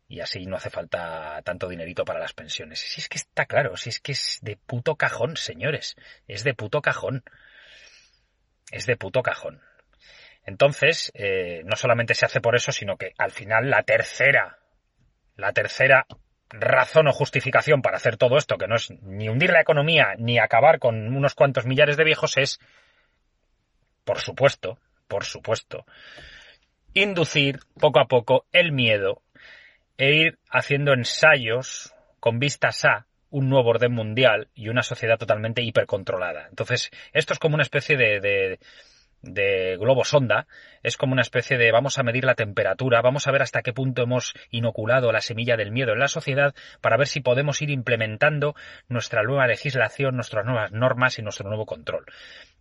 Y 0.08 0.20
así 0.20 0.46
no 0.46 0.56
hace 0.56 0.70
falta 0.70 1.42
tanto 1.44 1.68
dinerito 1.68 2.06
para 2.06 2.18
las 2.18 2.32
pensiones. 2.32 2.80
Si 2.80 3.02
es 3.02 3.08
que 3.10 3.18
está 3.18 3.44
claro, 3.44 3.76
si 3.76 3.90
es 3.90 4.00
que 4.00 4.12
es 4.12 4.38
de 4.40 4.56
puto 4.56 4.96
cajón, 4.96 5.36
señores, 5.36 5.94
es 6.26 6.42
de 6.42 6.54
puto 6.54 6.80
cajón. 6.80 7.22
Es 8.72 8.86
de 8.86 8.96
puto 8.96 9.22
cajón. 9.22 9.60
Entonces, 10.44 11.12
eh, 11.14 11.62
no 11.64 11.76
solamente 11.76 12.14
se 12.14 12.26
hace 12.26 12.40
por 12.40 12.56
eso, 12.56 12.72
sino 12.72 12.96
que 12.96 13.12
al 13.18 13.30
final 13.30 13.70
la 13.70 13.82
tercera, 13.82 14.58
la 15.36 15.52
tercera 15.52 16.06
razón 16.48 17.06
o 17.08 17.12
justificación 17.12 17.82
para 17.82 17.96
hacer 17.96 18.16
todo 18.16 18.36
esto, 18.36 18.58
que 18.58 18.66
no 18.66 18.76
es 18.76 18.90
ni 19.02 19.28
hundir 19.28 19.50
la 19.50 19.60
economía 19.60 20.14
ni 20.18 20.38
acabar 20.38 20.78
con 20.78 21.14
unos 21.14 21.34
cuantos 21.34 21.66
millares 21.66 21.96
de 21.96 22.04
viejos, 22.04 22.36
es, 22.36 22.58
por 24.04 24.18
supuesto, 24.18 24.78
por 25.06 25.24
supuesto, 25.24 25.84
inducir 26.94 27.60
poco 27.78 28.00
a 28.00 28.08
poco 28.08 28.46
el 28.52 28.72
miedo 28.72 29.22
e 29.96 30.14
ir 30.14 30.38
haciendo 30.50 30.92
ensayos 30.92 31.94
con 32.18 32.38
vistas 32.38 32.84
a 32.84 33.06
un 33.30 33.48
nuevo 33.48 33.70
orden 33.70 33.92
mundial 33.92 34.48
y 34.54 34.68
una 34.68 34.82
sociedad 34.82 35.18
totalmente 35.18 35.62
hipercontrolada. 35.62 36.48
Entonces, 36.48 36.90
esto 37.12 37.32
es 37.32 37.38
como 37.38 37.54
una 37.54 37.62
especie 37.62 37.96
de, 37.96 38.20
de 38.20 38.58
de 39.22 39.76
globo 39.78 40.04
sonda 40.04 40.46
es 40.82 40.96
como 40.96 41.12
una 41.12 41.22
especie 41.22 41.58
de 41.58 41.72
vamos 41.72 41.98
a 41.98 42.02
medir 42.02 42.24
la 42.24 42.34
temperatura, 42.34 43.02
vamos 43.02 43.26
a 43.26 43.32
ver 43.32 43.42
hasta 43.42 43.62
qué 43.62 43.72
punto 43.72 44.02
hemos 44.02 44.34
inoculado 44.50 45.12
la 45.12 45.20
semilla 45.20 45.56
del 45.56 45.72
miedo 45.72 45.92
en 45.92 45.98
la 45.98 46.08
sociedad 46.08 46.54
para 46.80 46.96
ver 46.96 47.06
si 47.06 47.20
podemos 47.20 47.60
ir 47.62 47.70
implementando 47.70 48.54
nuestra 48.88 49.22
nueva 49.22 49.46
legislación, 49.46 50.14
nuestras 50.14 50.46
nuevas 50.46 50.72
normas 50.72 51.18
y 51.18 51.22
nuestro 51.22 51.48
nuevo 51.48 51.66
control. 51.66 52.06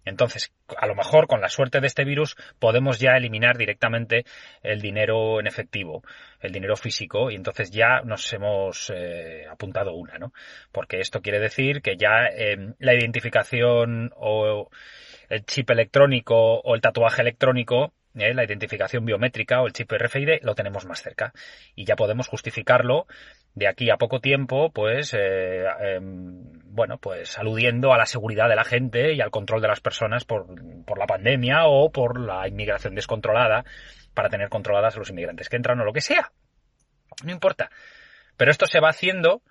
Entonces, 0.06 0.52
a 0.78 0.88
lo 0.88 0.96
mejor 0.96 1.28
con 1.28 1.42
la 1.42 1.50
suerte 1.50 1.82
de 1.82 1.88
este 1.88 2.06
virus 2.06 2.36
podemos 2.58 3.00
ya 3.00 3.18
eliminar 3.18 3.58
directamente 3.58 4.26
el 4.64 4.82
dinero 4.82 5.40
en 5.40 5.48
efectivo, 5.48 6.04
el 6.40 6.52
dinero 6.52 6.76
físico, 6.76 7.30
y 7.30 7.36
entonces 7.36 7.70
ya 7.70 8.02
nos 8.02 8.32
hemos 8.34 8.92
eh, 8.96 9.46
apuntado 9.50 9.94
una, 9.94 10.18
¿no? 10.18 10.34
Porque 10.72 11.00
esto 11.00 11.22
quiere 11.22 11.40
decir 11.40 11.82
que 11.82 11.98
ya 11.98 12.28
eh, 12.32 12.74
la 12.80 12.94
identificación 12.94 14.12
o 14.16 14.70
el 15.30 15.46
chip 15.46 15.70
electrónico 15.70 16.60
o 16.60 16.76
el 16.76 16.82
tatuaje 16.82 17.22
electrónico, 17.22 17.94
eh, 18.16 18.34
la 18.34 18.44
identificación 18.44 19.06
biométrica 19.06 19.62
o 19.62 19.68
el 19.68 19.74
chip 19.74 19.92
RFID, 19.92 20.42
lo 20.42 20.56
tenemos 20.56 20.86
más 20.86 21.02
cerca. 21.02 21.32
Y 21.76 21.86
ya 21.86 21.96
podemos 21.96 22.28
justificarlo 22.28 23.08
de 23.56 23.68
aquí 23.68 23.90
a 23.90 23.98
poco 23.98 24.20
tiempo, 24.20 24.72
pues, 24.72 25.14
eh, 25.14 25.66
em, 25.82 26.60
bueno, 26.66 26.98
pues 26.98 27.38
aludiendo 27.38 27.94
a 27.94 27.98
la 27.98 28.06
seguridad 28.06 28.50
de 28.50 28.56
la 28.56 28.64
gente 28.64 29.14
y 29.14 29.22
al 29.22 29.32
control 29.32 29.62
de 29.62 29.68
las 29.68 29.82
personas 29.82 30.26
por, 30.26 30.48
por 30.86 30.98
la 30.98 31.08
pandemia 31.08 31.66
o 31.66 31.92
por 31.92 32.20
la 32.20 32.48
inmigración 32.48 32.96
descontrolada 32.96 33.64
para 34.14 34.30
tener 34.30 34.50
controladas 34.50 34.96
a 34.96 35.00
los 35.00 35.10
inmigrantes 35.10 35.50
que 35.50 35.56
entran 35.56 35.80
o 35.80 35.86
lo 35.86 35.94
que 35.94 36.02
sea. 36.02 36.32
No 37.24 37.32
importa. 37.32 37.70
Pero 38.38 38.52
esto 38.52 38.66
se 38.66 38.80
va 38.80 38.90
haciendo 38.90 39.42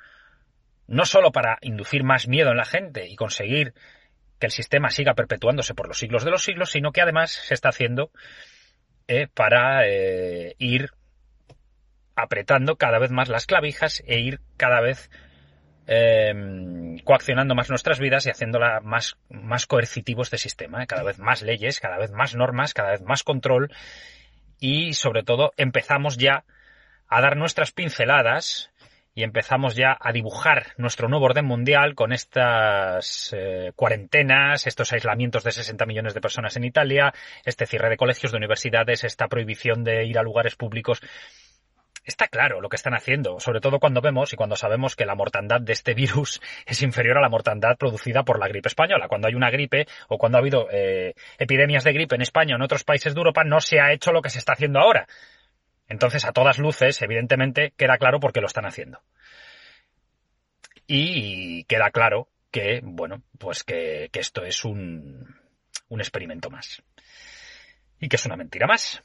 no 0.86 1.04
solo 1.04 1.30
para 1.30 1.58
inducir 1.60 2.02
más 2.02 2.26
miedo 2.26 2.50
en 2.50 2.56
la 2.56 2.64
gente 2.64 3.06
y 3.06 3.14
conseguir 3.14 3.74
que 4.38 4.46
el 4.46 4.52
sistema 4.52 4.90
siga 4.90 5.14
perpetuándose 5.14 5.74
por 5.74 5.88
los 5.88 5.98
siglos 5.98 6.24
de 6.24 6.30
los 6.30 6.42
siglos, 6.42 6.70
sino 6.70 6.92
que 6.92 7.00
además 7.00 7.30
se 7.30 7.54
está 7.54 7.70
haciendo 7.70 8.10
eh, 9.06 9.28
para 9.32 9.86
eh, 9.86 10.54
ir 10.58 10.90
apretando 12.14 12.76
cada 12.76 12.98
vez 12.98 13.10
más 13.10 13.28
las 13.28 13.46
clavijas 13.46 14.02
e 14.06 14.18
ir 14.18 14.40
cada 14.56 14.80
vez 14.80 15.08
em, 15.86 16.98
coaccionando 16.98 17.54
más 17.54 17.70
nuestras 17.70 18.00
vidas 18.00 18.26
y 18.26 18.30
haciéndola 18.30 18.80
más, 18.80 19.16
más 19.30 19.66
coercitivo 19.66 20.22
este 20.22 20.36
sistema. 20.36 20.86
Cada 20.86 21.04
vez 21.04 21.18
más 21.18 21.42
leyes, 21.42 21.80
cada 21.80 21.96
vez 21.96 22.10
más 22.10 22.34
normas, 22.34 22.74
cada 22.74 22.90
vez 22.90 23.02
más 23.02 23.22
control 23.22 23.70
y 24.60 24.94
sobre 24.94 25.22
todo 25.22 25.52
empezamos 25.56 26.16
ya 26.16 26.44
a 27.06 27.20
dar 27.20 27.36
nuestras 27.36 27.72
pinceladas 27.72 28.70
y 29.18 29.24
empezamos 29.24 29.74
ya 29.74 29.98
a 30.00 30.12
dibujar 30.12 30.74
nuestro 30.76 31.08
nuevo 31.08 31.24
orden 31.24 31.44
mundial 31.44 31.96
con 31.96 32.12
estas 32.12 33.34
eh, 33.36 33.72
cuarentenas, 33.74 34.68
estos 34.68 34.92
aislamientos 34.92 35.42
de 35.42 35.50
60 35.50 35.86
millones 35.86 36.14
de 36.14 36.20
personas 36.20 36.56
en 36.56 36.62
Italia, 36.62 37.12
este 37.44 37.66
cierre 37.66 37.90
de 37.90 37.96
colegios, 37.96 38.30
de 38.30 38.38
universidades, 38.38 39.02
esta 39.02 39.26
prohibición 39.26 39.82
de 39.82 40.04
ir 40.04 40.20
a 40.20 40.22
lugares 40.22 40.54
públicos. 40.54 41.00
Está 42.04 42.28
claro 42.28 42.60
lo 42.60 42.68
que 42.68 42.76
están 42.76 42.94
haciendo, 42.94 43.40
sobre 43.40 43.60
todo 43.60 43.80
cuando 43.80 44.00
vemos 44.00 44.32
y 44.32 44.36
cuando 44.36 44.54
sabemos 44.54 44.94
que 44.94 45.04
la 45.04 45.16
mortandad 45.16 45.60
de 45.60 45.72
este 45.72 45.94
virus 45.94 46.40
es 46.66 46.80
inferior 46.82 47.18
a 47.18 47.20
la 47.20 47.28
mortandad 47.28 47.76
producida 47.76 48.22
por 48.22 48.38
la 48.38 48.46
gripe 48.46 48.68
española. 48.68 49.08
Cuando 49.08 49.26
hay 49.26 49.34
una 49.34 49.50
gripe 49.50 49.88
o 50.06 50.16
cuando 50.16 50.38
ha 50.38 50.40
habido 50.40 50.68
eh, 50.70 51.14
epidemias 51.38 51.82
de 51.82 51.92
gripe 51.92 52.14
en 52.14 52.22
España 52.22 52.54
o 52.54 52.58
en 52.58 52.62
otros 52.62 52.84
países 52.84 53.14
de 53.14 53.18
Europa, 53.18 53.42
no 53.42 53.60
se 53.60 53.80
ha 53.80 53.92
hecho 53.92 54.12
lo 54.12 54.22
que 54.22 54.30
se 54.30 54.38
está 54.38 54.52
haciendo 54.52 54.78
ahora. 54.78 55.08
Entonces, 55.88 56.24
a 56.24 56.32
todas 56.32 56.58
luces, 56.58 57.00
evidentemente, 57.02 57.72
queda 57.76 57.96
claro 57.98 58.20
por 58.20 58.32
qué 58.32 58.40
lo 58.40 58.46
están 58.46 58.66
haciendo. 58.66 59.00
Y 60.86 61.64
queda 61.64 61.90
claro 61.90 62.28
que, 62.50 62.80
bueno, 62.82 63.22
pues 63.38 63.64
que, 63.64 64.10
esto 64.12 64.44
es 64.44 64.64
un, 64.64 65.36
un 65.88 66.00
experimento 66.00 66.50
más. 66.50 66.82
Y 67.98 68.08
que 68.08 68.16
es 68.16 68.26
una 68.26 68.36
mentira 68.36 68.66
más. 68.66 69.02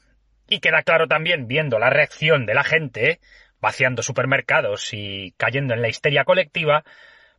Y 0.48 0.60
queda 0.60 0.82
claro 0.82 1.08
también, 1.08 1.48
viendo 1.48 1.78
la 1.78 1.90
reacción 1.90 2.44
de 2.46 2.54
la 2.54 2.64
gente, 2.64 3.20
vaciando 3.60 4.02
supermercados 4.02 4.92
y 4.92 5.32
cayendo 5.38 5.72
en 5.72 5.80
la 5.80 5.88
histeria 5.88 6.24
colectiva, 6.24 6.84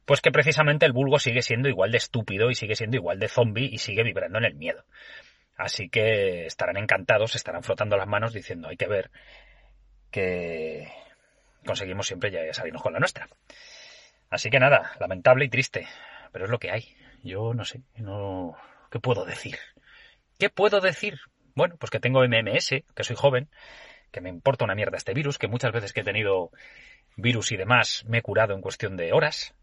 pues 0.05 0.21
que 0.21 0.31
precisamente 0.31 0.85
el 0.85 0.93
vulgo 0.93 1.19
sigue 1.19 1.43
siendo 1.43 1.69
igual 1.69 1.91
de 1.91 1.97
estúpido 1.97 2.49
y 2.49 2.55
sigue 2.55 2.75
siendo 2.75 2.97
igual 2.97 3.19
de 3.19 3.27
zombie 3.27 3.69
y 3.71 3.77
sigue 3.77 4.03
vibrando 4.03 4.39
en 4.39 4.45
el 4.45 4.55
miedo. 4.55 4.85
Así 5.57 5.89
que 5.89 6.45
estarán 6.45 6.77
encantados, 6.77 7.35
estarán 7.35 7.63
frotando 7.63 7.95
las 7.97 8.07
manos 8.07 8.33
diciendo 8.33 8.67
hay 8.67 8.77
que 8.77 8.87
ver 8.87 9.11
que 10.11 10.91
conseguimos 11.65 12.07
siempre 12.07 12.31
ya 12.31 12.53
salirnos 12.53 12.81
con 12.81 12.93
la 12.93 12.99
nuestra. 12.99 13.27
Así 14.29 14.49
que 14.49 14.59
nada, 14.59 14.91
lamentable 14.99 15.45
y 15.45 15.49
triste, 15.49 15.87
pero 16.31 16.45
es 16.45 16.51
lo 16.51 16.59
que 16.59 16.71
hay. 16.71 16.95
Yo 17.23 17.53
no 17.53 17.63
sé, 17.65 17.81
no 17.95 18.55
¿qué 18.91 18.99
puedo 18.99 19.25
decir? 19.25 19.57
¿Qué 20.37 20.49
puedo 20.49 20.81
decir? 20.81 21.19
Bueno, 21.55 21.77
pues 21.77 21.89
que 21.89 21.99
tengo 21.99 22.23
MMS, 22.23 22.69
que 22.93 23.03
soy 23.03 23.15
joven, 23.15 23.49
que 24.11 24.21
me 24.21 24.29
importa 24.29 24.65
una 24.65 24.75
mierda 24.75 24.97
este 24.97 25.13
virus, 25.13 25.37
que 25.37 25.47
muchas 25.47 25.71
veces 25.71 25.93
que 25.93 26.01
he 26.01 26.03
tenido 26.03 26.51
virus 27.15 27.51
y 27.51 27.57
demás 27.57 28.03
me 28.07 28.17
he 28.17 28.21
curado 28.21 28.53
en 28.53 28.61
cuestión 28.61 28.97
de 28.97 29.13
horas, 29.13 29.53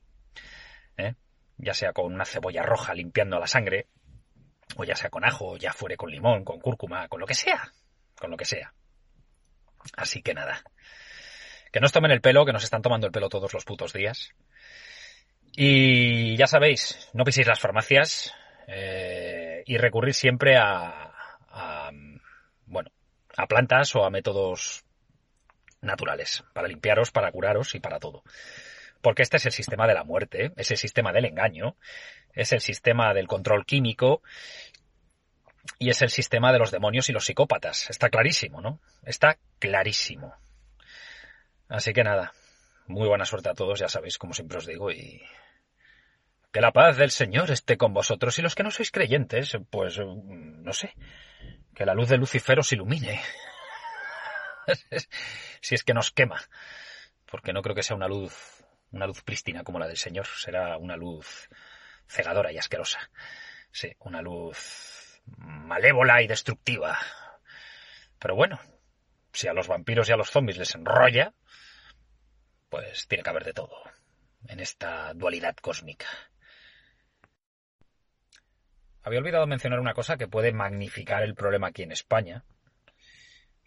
¿eh? 0.97 1.15
ya 1.59 1.75
sea 1.75 1.93
con 1.93 2.13
una 2.13 2.25
cebolla 2.25 2.63
roja 2.63 2.95
limpiando 2.95 3.39
la 3.39 3.47
sangre, 3.47 3.87
o 4.77 4.85
ya 4.85 4.97
sea 4.97 5.11
con 5.11 5.25
ajo, 5.25 5.57
ya 5.57 5.73
fuere 5.73 5.97
con 5.97 6.11
limón, 6.11 6.45
con 6.45 6.61
cúrcuma, 6.61 7.09
con 7.09 7.21
lo 7.21 7.27
que 7.27 7.35
sea, 7.35 7.73
con 8.19 8.31
lo 8.31 8.37
que 8.37 8.45
sea. 8.45 8.73
Así 9.97 10.23
que 10.23 10.35
nada. 10.35 10.63
Que 11.71 11.81
nos 11.81 11.93
tomen 11.93 12.11
el 12.11 12.21
pelo, 12.21 12.45
que 12.45 12.53
nos 12.53 12.65
están 12.65 12.83
tomando 12.83 13.07
el 13.07 13.13
pelo 13.13 13.29
todos 13.29 13.53
los 13.53 13.65
putos 13.65 13.93
días. 13.93 14.31
Y 15.55 16.37
ya 16.37 16.47
sabéis, 16.47 17.11
no 17.13 17.25
piséis 17.25 17.47
las 17.47 17.61
farmacias 17.61 18.33
eh, 18.67 19.63
y 19.67 19.77
recurrir 19.77 20.15
siempre 20.15 20.57
a, 20.57 21.13
a, 21.49 21.91
bueno, 22.67 22.91
a 23.37 23.47
plantas 23.47 23.95
o 23.97 24.05
a 24.05 24.11
métodos 24.11 24.85
naturales 25.81 26.45
para 26.55 26.69
limpiaros, 26.69 27.11
para 27.11 27.31
curaros 27.33 27.75
y 27.75 27.81
para 27.81 27.99
todo. 27.99 28.23
Porque 29.03 29.23
este 29.23 29.37
es 29.37 29.47
el 29.47 29.53
sistema 29.53 29.87
de 29.87 29.95
la 29.95 30.05
muerte, 30.05 30.53
es 30.57 30.71
el 30.71 30.79
sistema 30.79 31.13
del 31.13 31.27
engaño, 31.27 31.77
es 32.33 32.53
el 32.53 32.61
sistema 32.61 33.13
del 33.13 33.29
control 33.29 33.67
químico 33.67 34.23
y 35.79 35.91
es 35.91 36.01
el 36.03 36.09
sistema 36.09 36.53
de 36.53 36.59
los 36.59 36.71
demonios 36.71 37.09
y 37.09 37.13
los 37.13 37.27
psicópatas. 37.27 37.91
Está 37.91 38.09
clarísimo, 38.09 38.61
¿no? 38.61 38.81
Está 39.05 39.39
clarísimo. 39.59 40.35
Así 41.69 41.93
que 41.93 42.05
nada, 42.05 42.33
muy 42.87 43.09
buena 43.09 43.25
suerte 43.25 43.49
a 43.49 43.55
todos, 43.55 43.81
ya 43.81 43.89
sabéis, 43.89 44.19
como 44.19 44.35
siempre 44.35 44.59
os 44.59 44.67
digo, 44.67 44.91
y 44.91 45.23
que 46.53 46.61
la 46.61 46.73
paz 46.73 46.97
del 46.97 47.11
Señor 47.11 47.51
esté 47.51 47.77
con 47.77 47.95
vosotros 47.95 48.39
y 48.39 48.43
los 48.43 48.55
que 48.55 48.63
no 48.63 48.71
sois 48.71 48.91
creyentes, 48.91 49.57
pues 49.71 49.99
no 49.99 50.73
sé, 50.73 50.95
que 51.75 51.87
la 51.87 51.95
luz 51.95 52.09
de 52.09 52.19
Lucifer 52.19 52.59
os 52.59 52.73
ilumine. 52.73 53.21
si 55.61 55.75
es 55.75 55.83
que 55.83 55.95
nos 55.95 56.11
quema, 56.11 56.41
porque 57.31 57.53
no 57.53 57.63
creo 57.63 57.75
que 57.75 57.83
sea 57.83 57.97
una 57.97 58.07
luz, 58.09 58.62
una 58.93 59.07
luz 59.07 59.23
prístina 59.23 59.65
como 59.65 59.79
la 59.79 59.89
del 59.89 59.97
Señor, 59.97 60.27
será 60.27 60.77
una 60.77 60.97
luz 60.97 61.49
cegadora 62.07 62.53
y 62.53 62.59
asquerosa. 62.59 63.11
Sí, 63.71 63.95
una 64.01 64.23
luz 64.23 65.21
malévola 65.39 66.23
y 66.23 66.27
destructiva. 66.27 66.99
Pero 68.19 68.35
bueno, 68.37 68.61
si 69.33 69.49
a 69.49 69.53
los 69.53 69.69
vampiros 69.69 70.09
y 70.09 70.13
a 70.13 70.17
los 70.17 70.31
zombies 70.31 70.59
les 70.59 70.75
enrolla, 70.75 71.33
pues 72.69 73.07
tiene 73.09 73.25
que 73.25 73.31
haber 73.31 73.45
de 73.45 73.55
todo 73.55 73.83
en 74.49 74.61
esta 74.61 75.13
dualidad 75.15 75.57
cósmica. 75.57 76.07
Había 79.03 79.19
olvidado 79.19 79.47
mencionar 79.47 79.81
una 79.81 79.95
cosa 79.95 80.17
que 80.17 80.29
puede 80.29 80.53
magnificar 80.53 81.23
el 81.23 81.35
problema 81.35 81.69
aquí 81.69 81.83
en 81.83 81.93
España, 81.93 82.45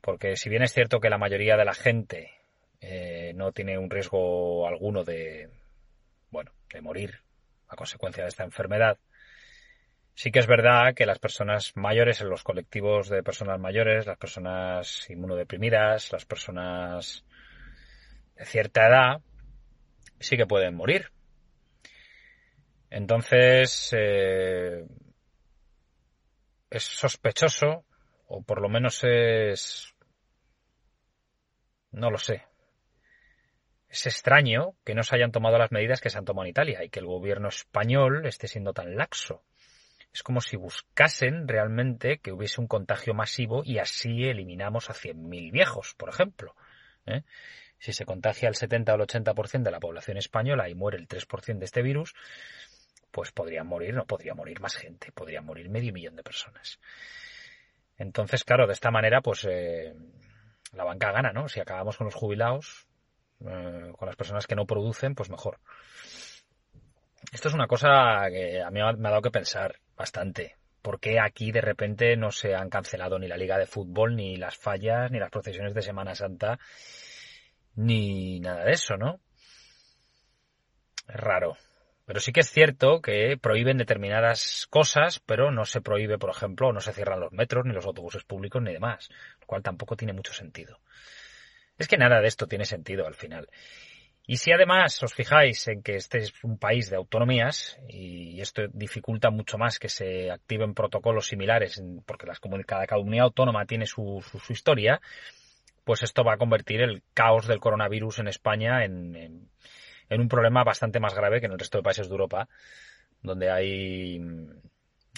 porque 0.02 0.38
si 0.38 0.50
bien 0.50 0.64
es 0.64 0.74
cierto 0.74 1.00
que 1.00 1.10
la 1.10 1.18
mayoría 1.18 1.58
de 1.58 1.66
la 1.66 1.74
gente 1.74 2.45
eh, 2.88 3.34
no 3.34 3.52
tiene 3.52 3.80
un 3.80 3.90
riesgo 3.90 4.68
alguno 4.68 5.04
de, 5.04 5.50
bueno, 6.30 6.52
de 6.72 6.82
morir 6.82 7.20
a 7.68 7.76
consecuencia 7.76 8.22
de 8.22 8.30
esta 8.30 8.44
enfermedad, 8.44 9.00
sí 10.14 10.32
que 10.32 10.38
es 10.38 10.46
verdad 10.46 10.94
que 10.94 11.08
las 11.08 11.18
personas 11.18 11.76
mayores, 11.76 12.22
en 12.22 12.30
los 12.30 12.44
colectivos 12.44 13.10
de 13.10 13.24
personas 13.24 13.60
mayores, 13.60 14.06
las 14.06 14.20
personas 14.20 15.10
inmunodeprimidas, 15.10 16.12
las 16.12 16.26
personas 16.26 17.26
de 18.36 18.46
cierta 18.46 18.88
edad, 18.88 19.22
sí 20.20 20.38
que 20.38 20.46
pueden 20.46 20.76
morir. 20.76 21.10
Entonces, 22.92 23.90
eh, 23.98 24.86
es 26.70 26.84
sospechoso, 26.84 27.84
o 28.28 28.44
por 28.44 28.62
lo 28.62 28.70
menos 28.70 29.04
es... 29.04 29.92
no 31.92 32.12
lo 32.12 32.20
sé. 32.20 32.44
Es 33.96 34.08
extraño 34.08 34.74
que 34.84 34.94
no 34.94 35.04
se 35.04 35.16
hayan 35.16 35.32
tomado 35.32 35.58
las 35.58 35.72
medidas 35.72 36.02
que 36.02 36.10
se 36.10 36.18
han 36.18 36.26
tomado 36.26 36.44
en 36.44 36.50
Italia 36.50 36.84
y 36.84 36.90
que 36.90 37.00
el 37.00 37.06
gobierno 37.06 37.48
español 37.48 38.26
esté 38.26 38.50
siendo 38.50 38.74
tan 38.74 38.98
laxo. 38.98 39.42
Es 40.12 40.22
como 40.22 40.42
si 40.42 40.58
buscasen 40.58 41.48
realmente 41.48 42.18
que 42.18 42.34
hubiese 42.34 42.60
un 42.60 42.68
contagio 42.68 43.14
masivo 43.14 43.62
y 43.64 43.78
así 43.78 44.26
eliminamos 44.26 44.90
a 44.90 44.94
100.000 44.94 45.50
viejos, 45.50 45.96
por 45.96 46.10
ejemplo. 46.10 46.58
¿eh? 47.06 47.24
Si 47.80 47.94
se 47.94 48.04
contagia 48.04 48.50
el 48.50 48.56
70 48.56 48.92
o 48.92 48.96
el 48.96 49.08
80% 49.08 49.64
de 49.64 49.72
la 49.72 49.80
población 49.80 50.18
española 50.18 50.68
y 50.68 50.76
muere 50.76 50.98
el 50.98 51.08
3% 51.08 51.60
de 51.60 51.64
este 51.64 51.82
virus, 51.82 52.16
pues 53.12 53.32
podría 53.32 53.64
morir, 53.64 53.94
no 53.94 54.06
podría 54.06 54.34
morir 54.34 54.60
más 54.60 54.76
gente, 54.76 55.14
podría 55.14 55.42
morir 55.42 55.70
medio 55.70 55.94
millón 55.94 56.18
de 56.18 56.24
personas. 56.24 56.82
Entonces, 57.98 58.44
claro, 58.44 58.68
de 58.68 58.74
esta 58.74 58.92
manera, 58.92 59.22
pues 59.22 59.48
eh, 59.50 59.94
la 60.74 60.84
banca 60.84 61.14
gana, 61.14 61.32
¿no? 61.32 61.48
Si 61.48 61.62
acabamos 61.62 61.96
con 61.96 62.06
los 62.06 62.16
jubilados, 62.16 62.85
eh, 63.42 63.92
con 63.98 64.08
las 64.08 64.16
personas 64.16 64.48
que 64.48 64.56
no 64.56 64.66
producen, 64.66 65.16
pues 65.16 65.30
mejor. 65.30 65.60
Esto 67.32 67.50
es 67.50 67.54
una 67.54 67.68
cosa 67.68 68.28
que 68.30 68.62
a 68.62 68.70
mí 68.70 68.80
me 68.80 69.08
ha 69.08 69.12
dado 69.12 69.22
que 69.22 69.32
pensar 69.32 69.80
bastante. 69.98 70.56
¿Por 70.82 71.00
qué 71.00 71.20
aquí 71.20 71.52
de 71.52 71.62
repente 71.62 72.16
no 72.16 72.32
se 72.32 72.54
han 72.56 72.70
cancelado 72.70 73.18
ni 73.18 73.28
la 73.28 73.38
liga 73.38 73.58
de 73.58 73.66
fútbol, 73.66 74.16
ni 74.16 74.38
las 74.38 74.56
fallas, 74.56 75.10
ni 75.10 75.20
las 75.20 75.32
procesiones 75.32 75.74
de 75.74 75.82
Semana 75.82 76.14
Santa, 76.14 76.60
ni 77.76 78.40
nada 78.40 78.64
de 78.64 78.72
eso, 78.72 78.96
¿no? 78.96 79.20
Es 81.08 81.16
raro. 81.16 81.58
Pero 82.06 82.20
sí 82.20 82.32
que 82.32 82.42
es 82.42 82.52
cierto 82.52 83.02
que 83.02 83.36
prohíben 83.42 83.78
determinadas 83.78 84.68
cosas, 84.70 85.20
pero 85.20 85.50
no 85.52 85.66
se 85.66 85.82
prohíbe, 85.82 86.20
por 86.20 86.30
ejemplo, 86.30 86.72
no 86.72 86.80
se 86.80 86.94
cierran 86.94 87.20
los 87.20 87.32
metros, 87.32 87.66
ni 87.66 87.74
los 87.74 87.86
autobuses 87.86 88.24
públicos, 88.24 88.62
ni 88.62 88.72
demás, 88.72 89.10
lo 89.42 89.48
cual 89.48 89.64
tampoco 89.64 89.96
tiene 89.96 90.14
mucho 90.14 90.34
sentido. 90.34 90.80
Es 91.78 91.88
que 91.88 91.98
nada 91.98 92.22
de 92.22 92.28
esto 92.28 92.48
tiene 92.48 92.66
sentido 92.66 93.06
al 93.06 93.16
final. 93.16 93.50
Y 94.28 94.38
si 94.38 94.52
además 94.52 95.02
os 95.04 95.14
fijáis 95.14 95.68
en 95.68 95.84
que 95.84 95.96
este 95.96 96.18
es 96.18 96.44
un 96.44 96.58
país 96.58 96.90
de 96.90 96.96
autonomías 96.96 97.80
y 97.88 98.42
esto 98.42 98.64
dificulta 98.74 99.30
mucho 99.30 99.60
más 99.60 99.78
que 99.78 99.88
se 99.88 100.32
activen 100.32 100.74
protocolos 100.74 101.28
similares, 101.28 101.82
porque 102.08 102.26
las 102.26 102.40
cada 102.66 102.88
comunidad 102.88 103.26
autónoma 103.26 103.66
tiene 103.68 103.86
su, 103.86 104.24
su, 104.24 104.52
historia, 104.52 105.00
pues 105.84 106.02
esto 106.02 106.24
va 106.24 106.34
a 106.34 106.38
convertir 106.38 106.82
el 106.82 107.04
caos 107.14 107.46
del 107.46 107.60
coronavirus 107.60 108.20
en 108.20 108.28
España 108.28 108.84
en, 108.84 109.48
en, 110.10 110.22
un 110.22 110.28
problema 110.28 110.64
bastante 110.64 111.00
más 111.00 111.14
grave 111.14 111.40
que 111.40 111.46
en 111.46 111.52
el 111.52 111.60
resto 111.60 111.78
de 111.78 111.84
países 111.84 112.08
de 112.08 112.14
Europa, 112.14 112.50
donde 113.22 113.52
hay 113.52 114.20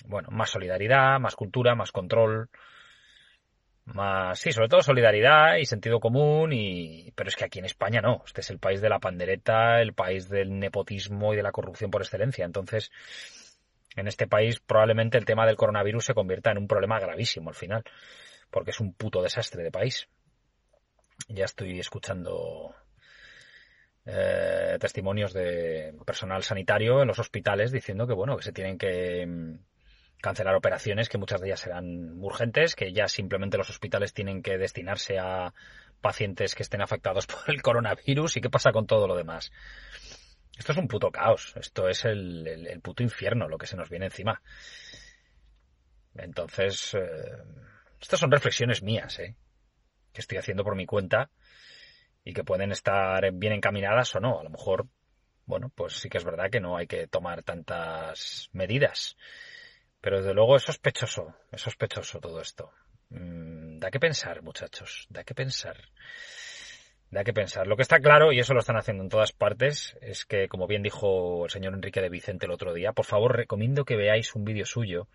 bueno 0.06 0.30
más 0.32 0.50
solidaridad, 0.50 1.18
más 1.22 1.36
cultura, 1.38 1.76
más 1.76 1.94
control, 1.94 2.50
más, 3.94 4.40
sí, 4.40 4.52
sobre 4.52 4.68
todo 4.68 4.82
solidaridad 4.82 5.56
y 5.58 5.66
sentido 5.66 6.00
común 6.00 6.52
y, 6.52 7.12
pero 7.16 7.30
es 7.30 7.36
que 7.36 7.46
aquí 7.46 7.60
en 7.60 7.66
España 7.66 8.02
no. 8.02 8.22
Este 8.26 8.42
es 8.42 8.50
el 8.50 8.60
país 8.60 8.82
de 8.82 8.90
la 8.90 9.00
pandereta, 9.00 9.82
el 9.82 9.94
país 9.94 10.28
del 10.28 10.60
nepotismo 10.60 11.34
y 11.34 11.38
de 11.38 11.44
la 11.44 11.54
corrupción 11.54 11.90
por 11.90 12.02
excelencia. 12.02 12.44
Entonces, 12.44 12.92
en 13.96 14.08
este 14.08 14.28
país 14.28 14.60
probablemente 14.60 15.18
el 15.18 15.26
tema 15.26 15.46
del 15.46 15.56
coronavirus 15.56 16.06
se 16.06 16.14
convierta 16.14 16.52
en 16.52 16.58
un 16.58 16.68
problema 16.68 17.00
gravísimo 17.00 17.50
al 17.50 17.56
final, 17.56 17.84
porque 18.52 18.72
es 18.72 18.80
un 18.82 18.94
puto 18.94 19.22
desastre 19.22 19.64
de 19.64 19.72
país. 19.72 20.10
Ya 21.30 21.46
estoy 21.46 21.80
escuchando 21.80 22.76
eh, 24.06 24.78
testimonios 24.82 25.34
de 25.34 25.96
personal 26.06 26.44
sanitario 26.44 27.02
en 27.02 27.08
los 27.08 27.20
hospitales 27.20 27.72
diciendo 27.72 28.06
que 28.06 28.14
bueno, 28.14 28.36
que 28.36 28.44
se 28.44 28.52
tienen 28.52 28.78
que 28.78 29.26
cancelar 30.22 30.56
operaciones 30.56 31.10
que 31.10 31.18
muchas 31.18 31.42
de 31.42 31.48
ellas 31.48 31.60
serán 31.60 32.20
urgentes, 32.20 32.76
que 32.76 32.92
ya 32.92 33.08
simplemente 33.08 33.58
los 33.58 33.70
hospitales 33.70 34.14
tienen 34.14 34.42
que 34.42 34.58
destinarse 34.58 35.20
a 35.20 35.54
pacientes 36.02 36.56
que 36.56 36.64
estén 36.64 36.82
afectados 36.82 37.28
por 37.28 37.44
el 37.48 37.62
coronavirus 37.62 38.38
y 38.38 38.42
qué 38.42 38.50
pasa 38.50 38.72
con 38.72 38.88
todo 38.88 39.08
lo 39.08 39.16
demás. 39.16 39.52
Esto 40.58 40.72
es 40.72 40.78
un 40.78 40.88
puto 40.88 41.12
caos, 41.12 41.54
esto 41.56 41.88
es 41.88 42.04
el, 42.06 42.80
puto 42.82 43.04
infierno 43.04 43.48
lo 43.48 43.58
que 43.58 43.68
se 43.68 43.78
nos 43.78 43.90
viene 43.90 44.06
encima. 44.06 44.42
Entonces, 46.16 46.96
eh, 46.96 47.44
estas 48.02 48.20
son 48.20 48.32
reflexiones 48.32 48.82
mías, 48.82 49.20
¿eh? 49.20 49.36
que 50.14 50.22
estoy 50.22 50.40
haciendo 50.40 50.64
por 50.64 50.76
mi 50.76 50.88
cuenta 50.88 51.30
y 52.24 52.34
que 52.34 52.44
pueden 52.44 52.72
estar 52.72 53.32
bien 53.34 53.54
encaminadas 53.54 54.16
o 54.16 54.20
no. 54.20 54.40
A 54.40 54.44
lo 54.44 54.50
mejor, 54.50 54.88
bueno, 55.46 55.72
pues 55.76 55.94
sí 55.94 56.10
que 56.10 56.18
es 56.18 56.26
verdad 56.26 56.50
que 56.50 56.60
no 56.60 56.76
hay 56.76 56.88
que 56.88 57.08
tomar 57.08 57.44
tantas 57.44 58.50
medidas. 58.52 59.16
Pero 60.02 60.18
desde 60.18 60.34
luego 60.34 60.56
es 60.56 60.64
sospechoso, 60.64 61.36
es 61.52 61.62
sospechoso 61.62 62.20
todo 62.20 62.40
esto. 62.40 62.72
Mm, 63.10 63.80
da 63.80 63.90
que 63.90 64.00
pensar, 64.00 64.42
muchachos, 64.42 65.08
da 65.10 65.24
que 65.24 65.34
pensar. 65.34 65.78
Da 67.10 67.24
que 67.24 67.34
pensar. 67.34 67.68
Lo 67.68 67.78
que 67.78 67.84
está 67.84 68.00
claro, 68.00 68.34
y 68.34 68.40
eso 68.40 68.54
lo 68.54 68.60
están 68.60 68.78
haciendo 68.78 69.04
en 69.04 69.10
todas 69.10 69.32
partes, 69.32 69.96
es 70.02 70.26
que, 70.26 70.48
como 70.50 70.68
bien 70.68 70.84
dijo 70.84 71.46
el 71.46 71.52
señor 71.52 71.74
Enrique 71.74 72.02
de 72.02 72.10
Vicente 72.10 72.46
el 72.46 72.52
otro 72.52 72.74
día, 72.74 72.92
por 72.92 73.06
favor 73.06 73.36
recomiendo 73.36 73.86
que 73.86 73.96
veáis 73.96 74.36
un 74.36 74.44
vídeo 74.44 74.66
suyo, 74.66 75.08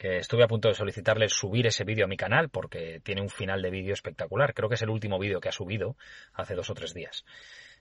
que 0.00 0.16
estuve 0.16 0.42
a 0.42 0.48
punto 0.48 0.68
de 0.68 0.74
solicitarle 0.74 1.28
subir 1.28 1.66
ese 1.66 1.84
vídeo 1.84 2.06
a 2.06 2.08
mi 2.08 2.16
canal, 2.16 2.48
porque 2.48 3.00
tiene 3.04 3.20
un 3.20 3.28
final 3.28 3.62
de 3.62 3.70
vídeo 3.70 3.92
espectacular. 3.92 4.54
Creo 4.54 4.68
que 4.68 4.74
es 4.74 4.82
el 4.82 4.90
último 4.90 5.18
vídeo 5.18 5.40
que 5.40 5.50
ha 5.50 5.52
subido 5.52 5.96
hace 6.32 6.54
dos 6.54 6.70
o 6.70 6.74
tres 6.74 6.94
días. 6.94 7.24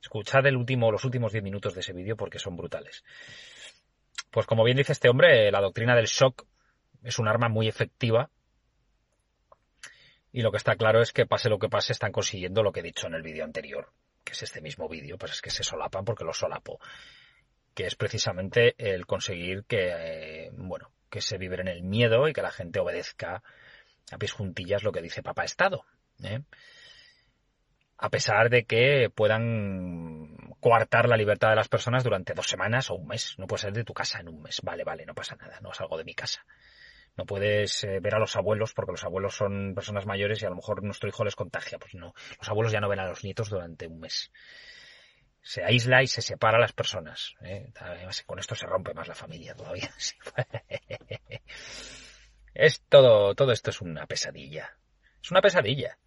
Escuchad 0.02 0.46
el 0.46 0.56
último, 0.56 0.92
los 0.92 1.06
últimos 1.06 1.32
diez 1.32 1.44
minutos 1.44 1.74
de 1.74 1.80
ese 1.80 1.94
vídeo 1.94 2.18
porque 2.18 2.38
son 2.38 2.56
brutales. 2.56 3.04
Pues 4.32 4.46
como 4.46 4.64
bien 4.64 4.78
dice 4.78 4.92
este 4.92 5.10
hombre, 5.10 5.52
la 5.52 5.62
doctrina 5.62 5.96
del 5.96 6.06
shock 6.06 6.46
es 7.04 7.20
un 7.20 7.28
arma 7.28 7.50
muy 7.50 7.68
efectiva. 7.68 8.30
Y 10.32 10.42
lo 10.42 10.52
que 10.52 10.58
está 10.58 10.76
claro 10.76 11.02
es 11.02 11.12
que 11.12 11.26
pase 11.26 11.50
lo 11.50 11.58
que 11.58 11.70
pase, 11.70 11.92
están 11.92 12.12
consiguiendo 12.12 12.62
lo 12.62 12.72
que 12.72 12.82
he 12.82 12.84
dicho 12.84 13.08
en 13.08 13.16
el 13.16 13.24
vídeo 13.24 13.44
anterior, 13.44 13.92
que 14.24 14.34
es 14.34 14.44
este 14.44 14.62
mismo 14.62 14.88
vídeo, 14.88 15.18
pues 15.18 15.32
es 15.32 15.42
que 15.42 15.50
se 15.50 15.64
solapan 15.64 16.06
porque 16.06 16.24
lo 16.24 16.34
solapo. 16.34 16.80
Que 17.74 17.88
es 17.88 17.96
precisamente 17.96 18.76
el 18.78 19.08
conseguir 19.08 19.64
que, 19.64 19.90
eh, 19.90 20.52
bueno, 20.54 20.92
que 21.10 21.22
se 21.22 21.38
vibre 21.38 21.62
en 21.62 21.68
el 21.68 21.82
miedo 21.82 22.28
y 22.28 22.34
que 22.34 22.44
la 22.44 22.52
gente 22.52 22.80
obedezca 22.80 23.42
a 24.12 24.18
pies 24.18 24.34
juntillas 24.34 24.84
lo 24.84 24.92
que 24.92 25.02
dice 25.02 25.24
Papá 25.24 25.46
Estado. 25.46 25.84
¿eh? 26.24 26.42
a 28.00 28.10
pesar 28.10 28.50
de 28.50 28.64
que 28.64 29.12
puedan 29.14 30.38
coartar 30.60 31.08
la 31.08 31.18
libertad 31.18 31.50
de 31.50 31.56
las 31.56 31.68
personas 31.68 32.04
durante 32.04 32.34
dos 32.34 32.48
semanas 32.48 32.90
o 32.90 32.96
un 32.96 33.08
mes. 33.08 33.36
No 33.38 33.48
puedes 33.48 33.62
salir 33.62 33.78
de 33.78 33.84
tu 33.84 33.94
casa 33.94 34.20
en 34.20 34.30
un 34.30 34.42
mes. 34.42 34.62
Vale, 34.64 34.84
vale, 34.84 35.06
no 35.06 35.14
pasa 35.14 35.36
nada, 35.36 35.60
no 35.62 35.74
salgo 35.74 35.98
de 35.98 36.04
mi 36.04 36.14
casa. 36.14 36.46
No 37.18 37.26
puedes 37.26 37.84
eh, 37.84 38.00
ver 38.00 38.16
a 38.16 38.20
los 38.20 38.36
abuelos 38.36 38.74
porque 38.74 38.94
los 38.94 39.04
abuelos 39.04 39.36
son 39.36 39.74
personas 39.76 40.06
mayores 40.06 40.42
y 40.42 40.46
a 40.46 40.50
lo 40.50 40.56
mejor 40.56 40.84
nuestro 40.84 41.10
hijo 41.10 41.24
les 41.24 41.36
contagia. 41.36 41.78
Pues 41.80 41.96
no, 41.96 42.14
los 42.38 42.50
abuelos 42.50 42.72
ya 42.72 42.80
no 42.80 42.90
ven 42.90 43.00
a 43.00 43.08
los 43.08 43.24
nietos 43.24 43.50
durante 43.50 43.88
un 43.88 44.00
mes. 44.00 44.32
Se 45.42 45.64
aísla 45.64 46.04
y 46.04 46.08
se 46.08 46.22
separa 46.22 46.58
a 46.58 46.62
las 46.62 46.74
personas. 46.74 47.34
¿eh? 47.42 47.72
Con 48.26 48.40
esto 48.40 48.56
se 48.56 48.66
rompe 48.66 48.94
más 48.94 49.08
la 49.08 49.16
familia 49.16 49.56
todavía. 49.56 49.90
es 52.54 52.82
todo, 52.88 53.34
todo 53.36 53.52
esto 53.52 53.70
es 53.70 53.82
una 53.82 54.06
pesadilla. 54.06 54.78
Es 55.22 55.32
una 55.32 55.42
pesadilla 55.42 55.98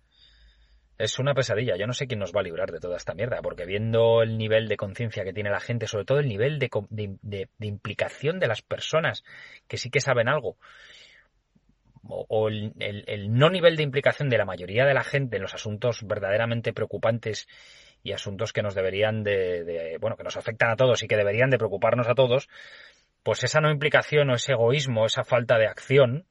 es 0.98 1.18
una 1.18 1.34
pesadilla. 1.34 1.76
Yo 1.76 1.86
no 1.86 1.92
sé 1.92 2.06
quién 2.06 2.20
nos 2.20 2.32
va 2.32 2.40
a 2.40 2.44
librar 2.44 2.70
de 2.70 2.78
toda 2.78 2.96
esta 2.96 3.14
mierda, 3.14 3.40
porque 3.42 3.64
viendo 3.64 4.22
el 4.22 4.38
nivel 4.38 4.68
de 4.68 4.76
conciencia 4.76 5.24
que 5.24 5.32
tiene 5.32 5.50
la 5.50 5.60
gente, 5.60 5.86
sobre 5.86 6.04
todo 6.04 6.18
el 6.18 6.28
nivel 6.28 6.58
de, 6.58 7.48
implicación 7.60 8.38
de 8.38 8.48
las 8.48 8.62
personas 8.62 9.24
que 9.68 9.76
sí 9.76 9.90
que 9.90 10.00
saben 10.00 10.28
algo, 10.28 10.56
o, 12.04 12.48
el, 12.48 12.72
no 13.30 13.48
nivel 13.48 13.76
de 13.76 13.82
implicación 13.84 14.28
de 14.28 14.38
la 14.38 14.44
mayoría 14.44 14.84
de 14.84 14.94
la 14.94 15.04
gente 15.04 15.36
en 15.36 15.42
los 15.42 15.54
asuntos 15.54 16.06
verdaderamente 16.06 16.72
preocupantes 16.72 17.48
y 18.02 18.12
asuntos 18.12 18.52
que 18.52 18.62
nos 18.62 18.74
deberían 18.74 19.22
de, 19.22 19.96
bueno, 20.00 20.16
que 20.16 20.24
nos 20.24 20.36
afectan 20.36 20.70
a 20.70 20.76
todos 20.76 21.02
y 21.02 21.08
que 21.08 21.16
deberían 21.16 21.50
de 21.50 21.58
preocuparnos 21.58 22.08
a 22.08 22.14
todos, 22.14 22.48
pues 23.22 23.44
esa 23.44 23.60
no 23.60 23.70
implicación 23.70 24.30
o 24.30 24.34
ese 24.34 24.52
egoísmo, 24.52 25.06
esa 25.06 25.22
falta 25.22 25.58
de 25.58 25.68
acción, 25.68 26.26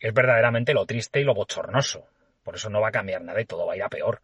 es 0.00 0.14
verdaderamente 0.14 0.72
lo 0.72 0.86
triste 0.86 1.20
y 1.20 1.24
lo 1.24 1.34
bochornoso. 1.34 2.06
Por 2.42 2.54
eso 2.56 2.70
no 2.70 2.80
va 2.80 2.88
a 2.88 2.92
cambiar 2.92 3.22
nada 3.22 3.40
y 3.40 3.44
todo 3.44 3.66
va 3.66 3.74
a 3.74 3.76
ir 3.76 3.82
a 3.82 3.88
peor. 3.88 4.22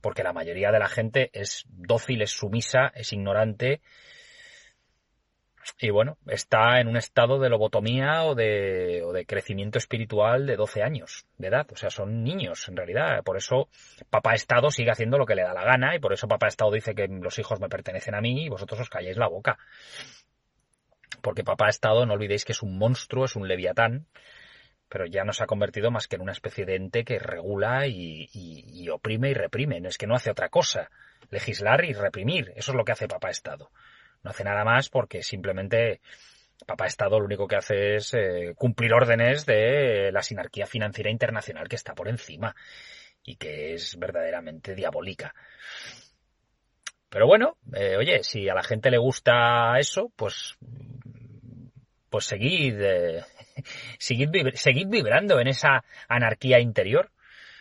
Porque 0.00 0.22
la 0.22 0.32
mayoría 0.32 0.70
de 0.70 0.78
la 0.78 0.88
gente 0.88 1.30
es 1.32 1.64
dócil, 1.68 2.22
es 2.22 2.30
sumisa, 2.30 2.92
es 2.94 3.12
ignorante. 3.12 3.80
Y 5.80 5.90
bueno, 5.90 6.16
está 6.26 6.80
en 6.80 6.88
un 6.88 6.96
estado 6.96 7.38
de 7.38 7.50
lobotomía 7.50 8.24
o 8.24 8.34
de, 8.34 9.02
o 9.04 9.12
de 9.12 9.26
crecimiento 9.26 9.78
espiritual 9.78 10.46
de 10.46 10.56
12 10.56 10.82
años 10.82 11.26
de 11.36 11.48
edad. 11.48 11.66
O 11.72 11.76
sea, 11.76 11.90
son 11.90 12.22
niños 12.22 12.68
en 12.68 12.76
realidad. 12.76 13.22
Por 13.22 13.36
eso 13.36 13.68
papá 14.08 14.34
Estado 14.34 14.70
sigue 14.70 14.90
haciendo 14.90 15.18
lo 15.18 15.26
que 15.26 15.34
le 15.34 15.42
da 15.42 15.52
la 15.52 15.64
gana 15.64 15.94
y 15.94 15.98
por 15.98 16.12
eso 16.12 16.28
papá 16.28 16.46
Estado 16.46 16.70
dice 16.70 16.94
que 16.94 17.08
los 17.08 17.38
hijos 17.38 17.60
me 17.60 17.68
pertenecen 17.68 18.14
a 18.14 18.20
mí 18.20 18.44
y 18.44 18.48
vosotros 18.48 18.80
os 18.80 18.90
calláis 18.90 19.16
la 19.16 19.28
boca. 19.28 19.58
Porque 21.22 21.44
papá 21.44 21.68
Estado, 21.68 22.06
no 22.06 22.14
olvidéis 22.14 22.44
que 22.44 22.52
es 22.52 22.62
un 22.62 22.78
monstruo, 22.78 23.24
es 23.24 23.36
un 23.36 23.48
leviatán 23.48 24.06
pero 24.88 25.06
ya 25.06 25.24
no 25.24 25.32
se 25.32 25.44
ha 25.44 25.46
convertido 25.46 25.90
más 25.90 26.08
que 26.08 26.16
en 26.16 26.22
una 26.22 26.32
especie 26.32 26.64
de 26.64 26.76
ente 26.76 27.04
que 27.04 27.18
regula 27.18 27.86
y, 27.86 28.88
oprime 28.90 29.30
y 29.30 29.34
reprime. 29.34 29.80
No 29.80 29.88
es 29.88 29.98
que 29.98 30.06
no 30.06 30.14
hace 30.14 30.30
otra 30.30 30.48
cosa, 30.48 30.90
legislar 31.30 31.84
y 31.84 31.92
reprimir. 31.92 32.52
Eso 32.56 32.72
es 32.72 32.76
lo 32.76 32.84
que 32.84 32.92
hace 32.92 33.08
Papá 33.08 33.30
Estado. 33.30 33.70
No 34.22 34.30
hace 34.30 34.44
nada 34.44 34.64
más 34.64 34.88
porque 34.88 35.22
simplemente 35.22 36.00
Papá 36.66 36.86
Estado 36.86 37.18
lo 37.18 37.26
único 37.26 37.46
que 37.46 37.56
hace 37.56 37.96
es 37.96 38.14
eh, 38.14 38.54
cumplir 38.56 38.92
órdenes 38.92 39.46
de 39.46 40.10
la 40.12 40.22
sinarquía 40.22 40.66
financiera 40.66 41.10
internacional 41.10 41.68
que 41.68 41.76
está 41.76 41.94
por 41.94 42.08
encima 42.08 42.56
y 43.22 43.36
que 43.36 43.74
es 43.74 43.98
verdaderamente 43.98 44.74
diabólica. 44.74 45.34
Pero 47.10 47.26
bueno, 47.26 47.56
eh, 47.74 47.96
oye, 47.96 48.22
si 48.22 48.48
a 48.48 48.54
la 48.54 48.62
gente 48.62 48.90
le 48.90 48.98
gusta 48.98 49.78
eso, 49.78 50.12
pues 50.14 50.58
pues 52.10 52.24
seguid 52.26 52.80
eh, 52.80 53.24
seguid, 53.98 54.86
vibrando 54.88 55.40
en 55.40 55.48
esa 55.48 55.84
anarquía 56.08 56.60
interior, 56.60 57.10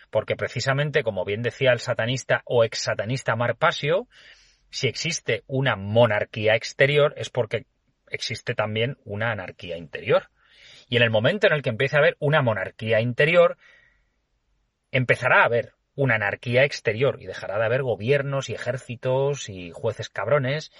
porque 0.10 0.36
precisamente, 0.36 1.04
como 1.04 1.26
bien 1.26 1.42
decía 1.42 1.72
el 1.72 1.80
satanista 1.80 2.42
o 2.46 2.64
ex 2.64 2.80
satanista 2.80 3.36
Pasio, 3.58 4.08
si 4.70 4.88
existe 4.88 5.44
una 5.48 5.76
monarquía 5.76 6.56
exterior 6.56 7.14
es 7.18 7.30
porque 7.30 7.66
existe 8.10 8.54
también 8.56 8.98
una 9.06 9.32
anarquía 9.32 9.78
interior. 9.78 10.30
Y 10.90 10.98
en 10.98 11.04
el 11.04 11.10
momento 11.10 11.48
en 11.48 11.54
el 11.54 11.62
que 11.62 11.70
empiece 11.70 11.98
a 11.98 12.00
haber 12.00 12.16
una 12.20 12.42
monarquía 12.42 13.02
interior, 13.02 13.58
empezará 14.92 15.42
a 15.42 15.46
haber 15.46 15.74
una 15.96 16.16
anarquía 16.16 16.64
exterior 16.64 17.18
y 17.22 17.26
dejará 17.26 17.58
de 17.58 17.66
haber 17.66 17.84
gobiernos 17.84 18.50
y 18.50 18.54
ejércitos 18.54 19.50
y 19.50 19.72
jueces 19.72 20.10
cabrones 20.10 20.72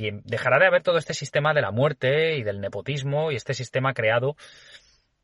y 0.00 0.10
dejará 0.24 0.58
de 0.58 0.66
haber 0.66 0.82
todo 0.82 0.96
este 0.96 1.12
sistema 1.12 1.52
de 1.52 1.60
la 1.60 1.72
muerte 1.72 2.36
y 2.36 2.42
del 2.42 2.60
nepotismo 2.60 3.30
y 3.30 3.36
este 3.36 3.52
sistema 3.52 3.92
creado 3.92 4.36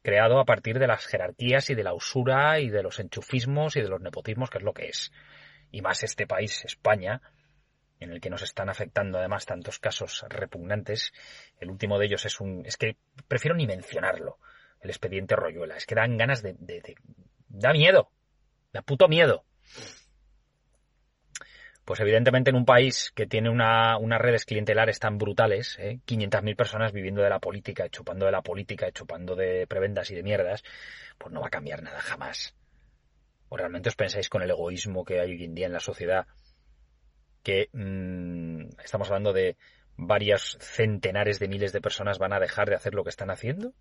creado 0.03 0.39
a 0.39 0.45
partir 0.45 0.79
de 0.79 0.87
las 0.87 1.05
jerarquías 1.07 1.69
y 1.71 1.75
de 1.75 1.83
la 1.83 1.95
usura 1.95 2.61
y 2.61 2.69
de 2.69 2.83
los 2.83 3.01
enchufismos 3.01 3.75
y 3.75 3.81
de 3.81 3.89
los 3.89 4.01
nepotismos, 4.01 4.51
que 4.51 4.59
es 4.59 4.65
lo 4.65 4.73
que 4.73 4.87
es. 4.87 5.11
Y 5.73 5.83
más 5.83 6.05
este 6.05 6.29
país, 6.29 6.65
España, 6.65 7.21
en 7.99 8.13
el 8.13 8.21
que 8.21 8.31
nos 8.31 8.43
están 8.43 8.69
afectando 8.69 9.19
además 9.19 9.47
tantos 9.47 9.81
casos 9.81 10.25
repugnantes. 10.29 11.13
El 11.59 11.71
último 11.71 11.99
de 11.99 12.07
ellos 12.07 12.25
es 12.25 12.39
un... 12.41 12.65
es 12.65 12.77
que 12.77 12.99
prefiero 13.27 13.57
ni 13.57 13.67
mencionarlo, 13.67 14.39
el 14.81 14.91
expediente 14.91 15.35
Royuela. 15.35 15.77
Es 15.77 15.87
que 15.87 15.97
dan 15.97 16.17
ganas 16.17 16.41
de... 16.41 16.55
de, 16.57 16.83
de 16.83 16.95
da 17.49 17.73
miedo, 17.73 18.11
da 18.73 18.83
puto 18.83 19.09
miedo. 19.09 19.45
Pues 21.87 22.01
evidentemente 22.01 22.51
en 22.51 22.57
un 22.57 22.65
país 22.65 23.13
que 23.15 23.29
tiene 23.29 23.49
una, 23.49 23.97
unas 23.97 24.21
redes 24.21 24.45
clientelares 24.45 24.99
tan 24.99 25.19
brutales, 25.19 25.79
¿eh? 25.79 26.01
500.000 26.05 26.57
personas 26.57 26.93
viviendo 26.93 27.23
de 27.23 27.31
la 27.31 27.39
política, 27.39 27.89
chupando 27.89 28.27
de 28.27 28.33
la 28.33 28.43
política, 28.43 28.91
chupando 28.91 29.37
de 29.37 29.69
prebendas 29.69 30.11
y 30.11 30.17
de 30.17 30.25
mierdas, 30.25 30.65
pues 31.17 31.33
no 31.33 31.41
va 31.41 31.47
a 31.47 31.51
cambiar 31.51 31.85
nada 31.85 32.01
jamás. 32.01 32.57
¿O 33.49 33.57
realmente 33.57 33.89
os 33.89 33.95
pensáis 33.95 34.29
con 34.29 34.43
el 34.43 34.51
egoísmo 34.51 35.05
que 35.05 35.21
hay 35.21 35.31
hoy 35.31 35.45
en 35.45 35.55
día 35.55 35.67
en 35.67 35.73
la 35.73 35.79
sociedad 35.79 36.27
que 37.45 37.69
mmm, 37.73 38.63
estamos 38.85 39.07
hablando 39.07 39.33
de 39.33 39.57
varios 39.97 40.59
centenares 40.61 41.39
de 41.39 41.47
miles 41.47 41.73
de 41.73 41.81
personas 41.81 42.19
van 42.19 42.33
a 42.33 42.41
dejar 42.41 42.69
de 42.69 42.75
hacer 42.75 42.95
lo 42.95 43.05
que 43.05 43.11
están 43.11 43.31
haciendo? 43.31 43.75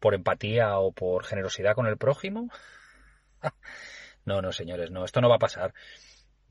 ¿Por 0.00 0.12
empatía 0.12 0.78
o 0.78 0.92
por 0.92 1.24
generosidad 1.24 1.74
con 1.74 1.86
el 1.86 1.96
prójimo? 1.96 2.50
no, 4.26 4.42
no, 4.42 4.52
señores, 4.52 4.90
no, 4.90 5.06
esto 5.06 5.22
no 5.22 5.30
va 5.30 5.36
a 5.36 5.38
pasar. 5.38 5.72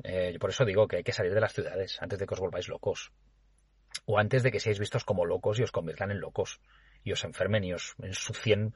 Eh, 0.03 0.37
por 0.39 0.49
eso 0.49 0.65
digo 0.65 0.87
que 0.87 0.97
hay 0.97 1.03
que 1.03 1.13
salir 1.13 1.33
de 1.33 1.41
las 1.41 1.53
ciudades 1.53 2.01
antes 2.01 2.19
de 2.19 2.25
que 2.25 2.33
os 2.33 2.39
volváis 2.39 2.67
locos. 2.67 3.11
O 4.05 4.17
antes 4.17 4.43
de 4.43 4.51
que 4.51 4.59
seáis 4.59 4.79
vistos 4.79 5.03
como 5.03 5.25
locos 5.25 5.59
y 5.59 5.63
os 5.63 5.71
conviertan 5.71 6.11
en 6.11 6.19
locos. 6.19 6.61
Y 7.03 7.11
os 7.11 7.23
enfermen 7.23 7.63
y 7.63 7.73
os 7.73 7.95
ensucien 8.01 8.73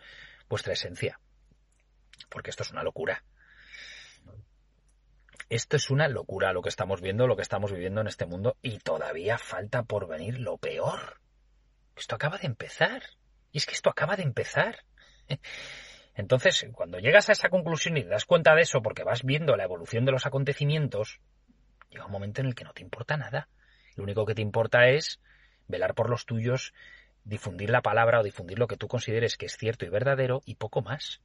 vuestra 0.49 0.73
esencia. 0.73 1.19
Porque 2.29 2.49
esto 2.49 2.63
es 2.63 2.71
una 2.71 2.83
locura. 2.83 3.23
Esto 5.49 5.75
es 5.75 5.89
una 5.89 6.07
locura 6.07 6.53
lo 6.53 6.61
que 6.61 6.69
estamos 6.69 7.01
viendo, 7.01 7.27
lo 7.27 7.35
que 7.35 7.41
estamos 7.41 7.71
viviendo 7.71 8.01
en 8.01 8.07
este 8.07 8.25
mundo. 8.25 8.57
Y 8.61 8.79
todavía 8.79 9.37
falta 9.37 9.83
por 9.83 10.07
venir 10.07 10.39
lo 10.39 10.57
peor. 10.57 11.19
Esto 11.95 12.15
acaba 12.15 12.37
de 12.37 12.47
empezar. 12.47 13.03
Y 13.51 13.59
es 13.59 13.65
que 13.65 13.75
esto 13.75 13.89
acaba 13.89 14.15
de 14.15 14.23
empezar. 14.23 14.83
Entonces, 16.15 16.65
cuando 16.73 16.99
llegas 16.99 17.29
a 17.29 17.31
esa 17.31 17.49
conclusión 17.49 17.97
y 17.97 18.03
te 18.03 18.09
das 18.09 18.25
cuenta 18.25 18.53
de 18.53 18.61
eso, 18.61 18.81
porque 18.81 19.03
vas 19.03 19.23
viendo 19.23 19.55
la 19.55 19.63
evolución 19.63 20.05
de 20.05 20.11
los 20.11 20.25
acontecimientos, 20.25 21.19
llega 21.89 22.05
un 22.05 22.11
momento 22.11 22.41
en 22.41 22.47
el 22.47 22.55
que 22.55 22.63
no 22.63 22.73
te 22.73 22.83
importa 22.83 23.17
nada. 23.17 23.49
Lo 23.95 24.03
único 24.03 24.25
que 24.25 24.35
te 24.35 24.41
importa 24.41 24.87
es 24.87 25.19
velar 25.67 25.95
por 25.95 26.09
los 26.09 26.25
tuyos, 26.25 26.73
difundir 27.23 27.69
la 27.69 27.81
palabra 27.81 28.19
o 28.19 28.23
difundir 28.23 28.59
lo 28.59 28.67
que 28.67 28.77
tú 28.77 28.87
consideres 28.87 29.37
que 29.37 29.45
es 29.47 29.57
cierto 29.57 29.85
y 29.85 29.89
verdadero 29.89 30.41
y 30.45 30.55
poco 30.55 30.81
más. 30.81 31.21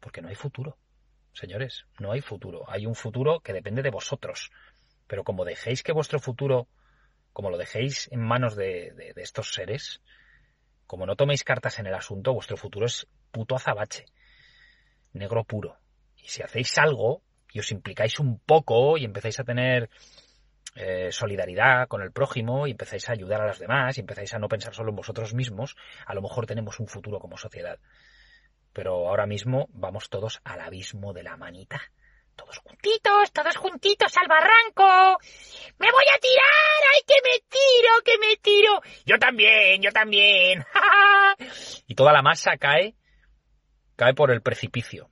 Porque 0.00 0.22
no 0.22 0.28
hay 0.28 0.34
futuro. 0.34 0.76
Señores, 1.32 1.86
no 1.98 2.12
hay 2.12 2.22
futuro. 2.22 2.64
Hay 2.68 2.86
un 2.86 2.94
futuro 2.94 3.40
que 3.40 3.52
depende 3.52 3.82
de 3.82 3.90
vosotros. 3.90 4.50
Pero 5.06 5.22
como 5.22 5.44
dejéis 5.44 5.82
que 5.82 5.92
vuestro 5.92 6.18
futuro, 6.18 6.68
como 7.32 7.50
lo 7.50 7.58
dejéis 7.58 8.08
en 8.10 8.20
manos 8.20 8.56
de, 8.56 8.92
de, 8.92 9.22
estos 9.22 9.52
seres, 9.52 10.00
como 10.86 11.06
no 11.06 11.16
toméis 11.16 11.44
cartas 11.44 11.78
en 11.78 11.86
el 11.86 11.94
asunto, 11.94 12.32
vuestro 12.32 12.56
futuro 12.56 12.86
es 12.86 13.06
puto 13.30 13.56
azabache, 13.56 14.06
negro 15.12 15.44
puro. 15.44 15.78
Y 16.16 16.28
si 16.28 16.42
hacéis 16.42 16.76
algo 16.78 17.22
y 17.52 17.60
os 17.60 17.70
implicáis 17.70 18.18
un 18.18 18.38
poco 18.38 18.96
y 18.98 19.04
empezáis 19.04 19.40
a 19.40 19.44
tener 19.44 19.88
eh, 20.74 21.10
solidaridad 21.10 21.88
con 21.88 22.02
el 22.02 22.12
prójimo 22.12 22.66
y 22.66 22.72
empezáis 22.72 23.08
a 23.08 23.12
ayudar 23.12 23.40
a 23.40 23.46
los 23.46 23.58
demás 23.58 23.96
y 23.96 24.00
empezáis 24.00 24.34
a 24.34 24.38
no 24.38 24.48
pensar 24.48 24.74
solo 24.74 24.90
en 24.90 24.96
vosotros 24.96 25.32
mismos, 25.32 25.74
a 26.04 26.14
lo 26.14 26.20
mejor 26.20 26.46
tenemos 26.46 26.78
un 26.80 26.86
futuro 26.86 27.18
como 27.18 27.38
sociedad. 27.38 27.78
Pero 28.74 29.08
ahora 29.08 29.24
mismo 29.24 29.68
vamos 29.70 30.10
todos 30.10 30.40
al 30.44 30.60
abismo 30.60 31.14
de 31.14 31.22
la 31.22 31.38
manita. 31.38 31.80
Todos 32.36 32.58
juntitos, 32.58 33.32
todos 33.32 33.56
juntitos 33.56 34.14
al 34.18 34.28
barranco. 34.28 35.18
¡Me 35.78 35.90
voy 35.90 36.04
a 36.14 36.18
tirar! 36.18 36.82
¡Ay, 36.94 37.02
que 37.06 37.14
me 37.24 37.38
tiro, 37.48 37.92
que 38.04 38.18
me 38.18 38.36
tiro! 38.36 38.82
Yo 39.06 39.18
también, 39.18 39.80
yo 39.80 39.90
también. 39.92 40.62
y 41.86 41.94
toda 41.94 42.12
la 42.12 42.20
masa 42.20 42.58
cae, 42.58 42.94
cae 43.96 44.14
por 44.14 44.30
el 44.30 44.42
precipicio. 44.42 45.10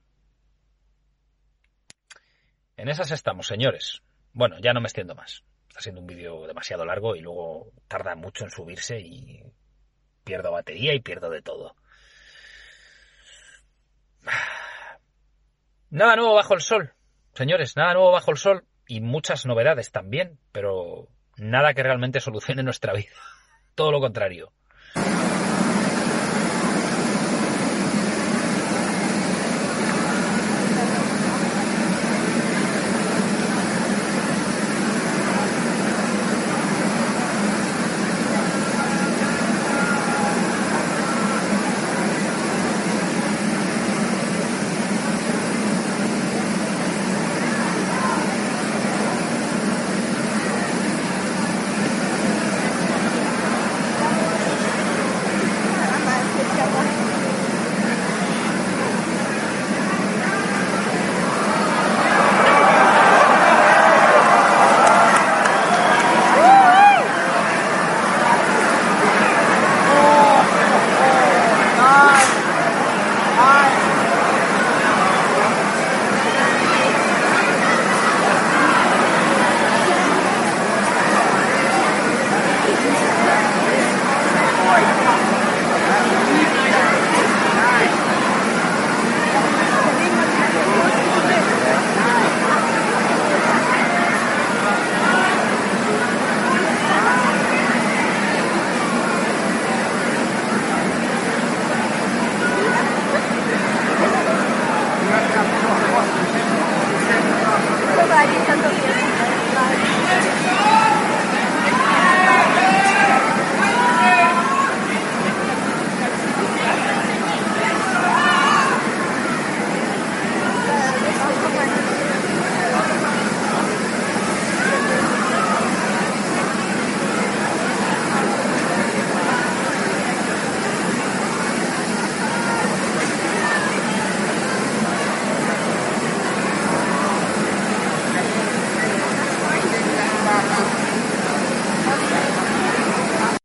En 2.77 2.89
esas 2.89 3.11
estamos, 3.11 3.47
señores. 3.47 4.03
Bueno, 4.33 4.57
ya 4.61 4.73
no 4.73 4.81
me 4.81 4.87
extiendo 4.87 5.15
más. 5.15 5.45
Está 5.69 5.81
siendo 5.81 6.01
un 6.01 6.07
vídeo 6.07 6.47
demasiado 6.47 6.85
largo 6.85 7.17
y 7.17 7.21
luego 7.21 7.73
tarda 7.89 8.15
mucho 8.15 8.45
en 8.45 8.51
subirse 8.51 9.01
y 9.01 9.43
pierdo 10.23 10.53
batería 10.53 10.95
y 10.95 11.01
pierdo 11.01 11.31
de 11.31 11.43
todo. 11.43 11.75
Nada 15.91 16.17
nuevo 16.17 16.35
bajo 16.35 16.55
el 16.55 16.61
sol. 16.61 16.93
Señores, 17.35 17.77
nada 17.77 17.95
nuevo 17.95 18.13
bajo 18.13 18.31
el 18.31 18.37
sol 18.37 18.65
y 18.87 19.01
muchas 19.01 19.47
novedades 19.47 19.93
también, 19.93 20.39
pero 20.53 21.09
nada 21.37 21.75
que 21.75 21.83
realmente 21.83 22.21
solucione 22.21 22.63
nuestra 22.63 22.93
vida. 22.93 23.15
Todo 23.75 23.93
lo 23.93 24.01
contrario. 24.01 24.53